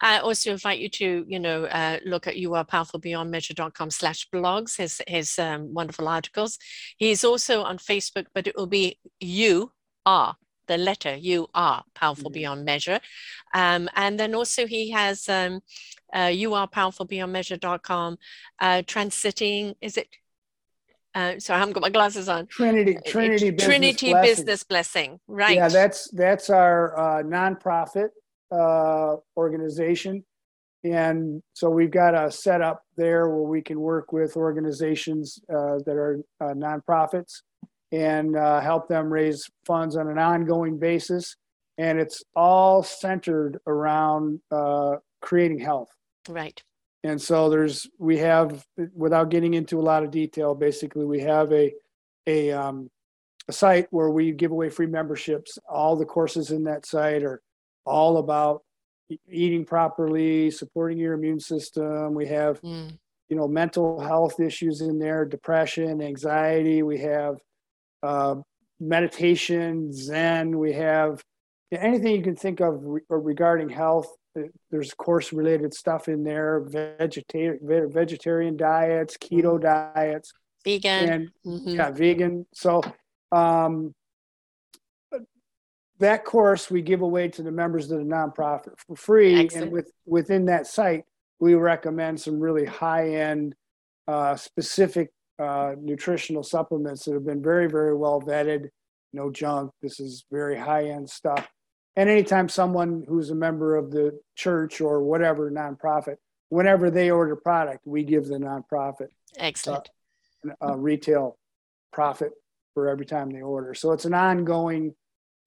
[0.00, 3.90] I also invite you to you know uh, look at you are powerful beyond measure.com
[3.90, 6.58] slash blogs his his um, wonderful articles.
[6.96, 9.72] He's also on facebook but it will be you
[10.06, 10.36] are
[10.68, 12.40] the letter you are powerful mm-hmm.
[12.40, 13.00] beyond measure
[13.54, 15.60] um, and then also he has um,
[16.14, 18.16] uh, you are powerful beyond measure.com
[18.60, 20.08] uh, transiting is it
[21.14, 22.46] uh, so I haven't got my glasses on.
[22.46, 24.30] Trinity, uh, Trinity, Business Trinity Blessing.
[24.30, 25.56] Business Blessing, right?
[25.56, 28.10] Yeah, that's that's our uh, nonprofit
[28.52, 30.24] uh, organization,
[30.84, 35.96] and so we've got a setup there where we can work with organizations uh, that
[35.96, 37.40] are uh, nonprofits
[37.92, 41.36] and uh, help them raise funds on an ongoing basis,
[41.78, 45.90] and it's all centered around uh, creating health.
[46.28, 46.62] Right.
[47.04, 51.52] And so there's we have without getting into a lot of detail, basically we have
[51.52, 51.72] a
[52.26, 52.90] a um,
[53.48, 55.58] a site where we give away free memberships.
[55.68, 57.40] All the courses in that site are
[57.86, 58.62] all about
[59.30, 62.14] eating properly, supporting your immune system.
[62.14, 62.90] We have mm.
[63.28, 66.82] you know mental health issues in there, depression, anxiety.
[66.82, 67.38] We have
[68.02, 68.36] uh,
[68.80, 70.58] meditation, Zen.
[70.58, 71.22] We have
[71.72, 74.08] anything you can think of re- regarding health
[74.70, 80.32] there's course related stuff in there vegetarian vegetarian diets keto diets
[80.64, 81.70] vegan and mm-hmm.
[81.70, 82.82] yeah vegan so
[83.32, 83.94] um,
[85.98, 89.64] that course we give away to the members of the nonprofit for free Excellent.
[89.64, 91.04] and with within that site
[91.40, 93.54] we recommend some really high end
[94.06, 98.68] uh, specific uh, nutritional supplements that have been very very well vetted.
[99.12, 99.72] No junk.
[99.80, 101.48] This is very high end stuff.
[101.96, 106.16] And anytime someone who's a member of the church or whatever nonprofit,
[106.48, 109.88] whenever they order product, we give the nonprofit excellent.
[110.46, 111.36] uh, a retail
[111.92, 112.32] profit
[112.74, 113.74] for every time they order.
[113.74, 114.94] So it's an ongoing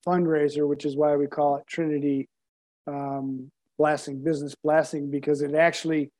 [0.05, 2.27] fundraiser, which is why we call it Trinity
[2.88, 6.11] um, Blessing, Business Blessing, because it actually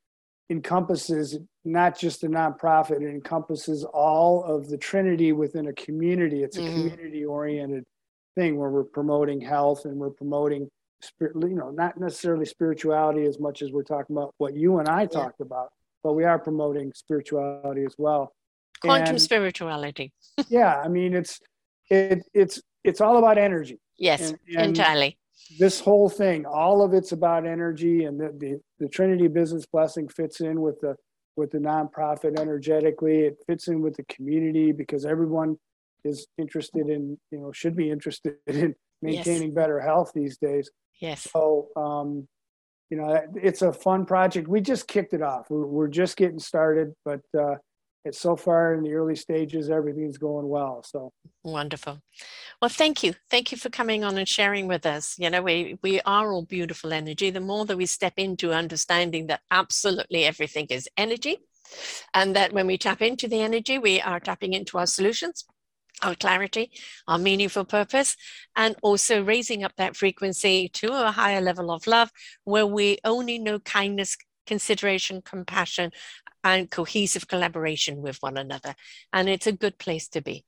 [0.50, 6.44] encompasses not just a nonprofit, it encompasses all of the Trinity within a community.
[6.44, 6.90] It's a mm-hmm.
[6.90, 7.86] community oriented
[8.36, 10.70] thing where we're promoting health and we're promoting
[11.04, 14.88] spirit, you know not necessarily spirituality as much as we're talking about what you and
[14.88, 15.08] I yeah.
[15.08, 15.70] talked about
[16.04, 18.34] but we are promoting spirituality as well
[18.82, 20.12] quantum and, spirituality
[20.50, 21.40] yeah i mean it's
[21.90, 25.18] it it's it's all about energy yes and, and entirely
[25.60, 30.08] this whole thing all of it's about energy and the, the the trinity business blessing
[30.08, 30.96] fits in with the
[31.42, 35.58] with the nonprofit energetically it fits in with the community because everyone
[36.04, 39.56] is interested in, you know, should be interested in maintaining yes.
[39.56, 40.70] better health these days.
[41.00, 41.28] Yes.
[41.32, 42.28] So, um,
[42.92, 44.48] you know, it's a fun project.
[44.48, 45.50] We just kicked it off.
[45.50, 47.56] We're, we're just getting started, but uh,
[48.04, 50.84] it's so far in the early stages, everything's going well.
[50.84, 51.14] So
[51.44, 52.02] wonderful.
[52.62, 53.14] Well, thank you.
[53.30, 55.16] Thank you for coming on and sharing with us.
[55.18, 57.30] You know, we, we are all beautiful energy.
[57.30, 61.38] The more that we step into understanding that absolutely everything is energy,
[62.14, 65.46] and that when we tap into the energy, we are tapping into our solutions
[66.02, 66.72] our clarity,
[67.08, 68.16] our meaningful purpose,
[68.56, 72.12] and also raising up that frequency to a higher level of love
[72.44, 74.18] where we only know kindness,
[74.48, 75.92] consideration, compassion,
[76.44, 78.76] and cohesive collaboration with one another.
[79.14, 80.46] And it's a good place to be.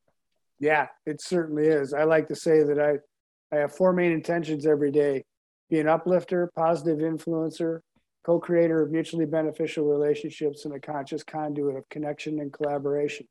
[0.59, 1.93] Yeah, it certainly is.
[1.93, 5.23] I like to say that I, I have four main intentions every day
[5.69, 7.79] be an uplifter, positive influencer,
[8.25, 13.27] co creator of mutually beneficial relationships, and a conscious conduit of connection and collaboration.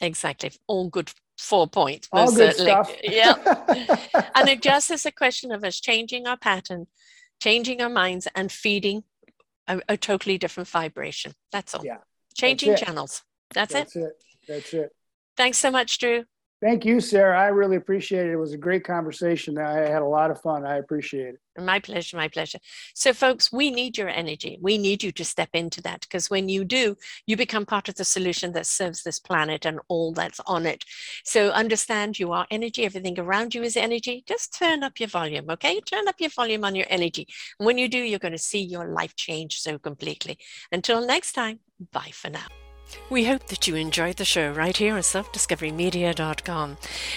[0.00, 0.52] Exactly.
[0.66, 2.08] All good four points.
[2.12, 2.70] All good certainly.
[2.70, 2.92] stuff.
[3.02, 4.30] yeah.
[4.34, 6.86] and it just is a question of us changing our pattern,
[7.40, 9.04] changing our minds, and feeding
[9.68, 11.32] a, a totally different vibration.
[11.52, 11.84] That's all.
[11.84, 11.98] Yeah.
[12.36, 13.22] Changing That's channels.
[13.52, 14.00] That's, That's it.
[14.00, 14.12] it.
[14.48, 14.90] That's it.
[15.36, 16.24] Thanks so much, Drew.
[16.64, 17.38] Thank you, Sarah.
[17.38, 18.32] I really appreciate it.
[18.32, 19.58] It was a great conversation.
[19.58, 20.64] I had a lot of fun.
[20.64, 21.62] I appreciate it.
[21.62, 22.16] My pleasure.
[22.16, 22.58] My pleasure.
[22.94, 24.56] So, folks, we need your energy.
[24.62, 26.96] We need you to step into that because when you do,
[27.26, 30.86] you become part of the solution that serves this planet and all that's on it.
[31.22, 32.86] So, understand you are energy.
[32.86, 34.24] Everything around you is energy.
[34.26, 35.82] Just turn up your volume, okay?
[35.82, 37.28] Turn up your volume on your energy.
[37.60, 40.38] And when you do, you're going to see your life change so completely.
[40.72, 41.58] Until next time,
[41.92, 42.46] bye for now.
[43.10, 46.76] We hope that you enjoyed the show right here on selfdiscoverymedia.com.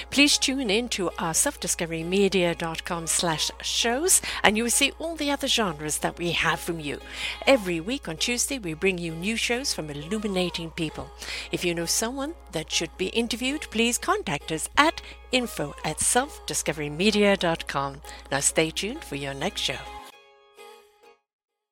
[0.09, 5.47] Please tune in to our selfdiscoverymedia.com slash shows and you will see all the other
[5.47, 6.99] genres that we have from you.
[7.45, 11.09] Every week on Tuesday, we bring you new shows from illuminating people.
[11.51, 18.01] If you know someone that should be interviewed, please contact us at info at selfdiscoverymedia.com.
[18.31, 19.77] Now stay tuned for your next show.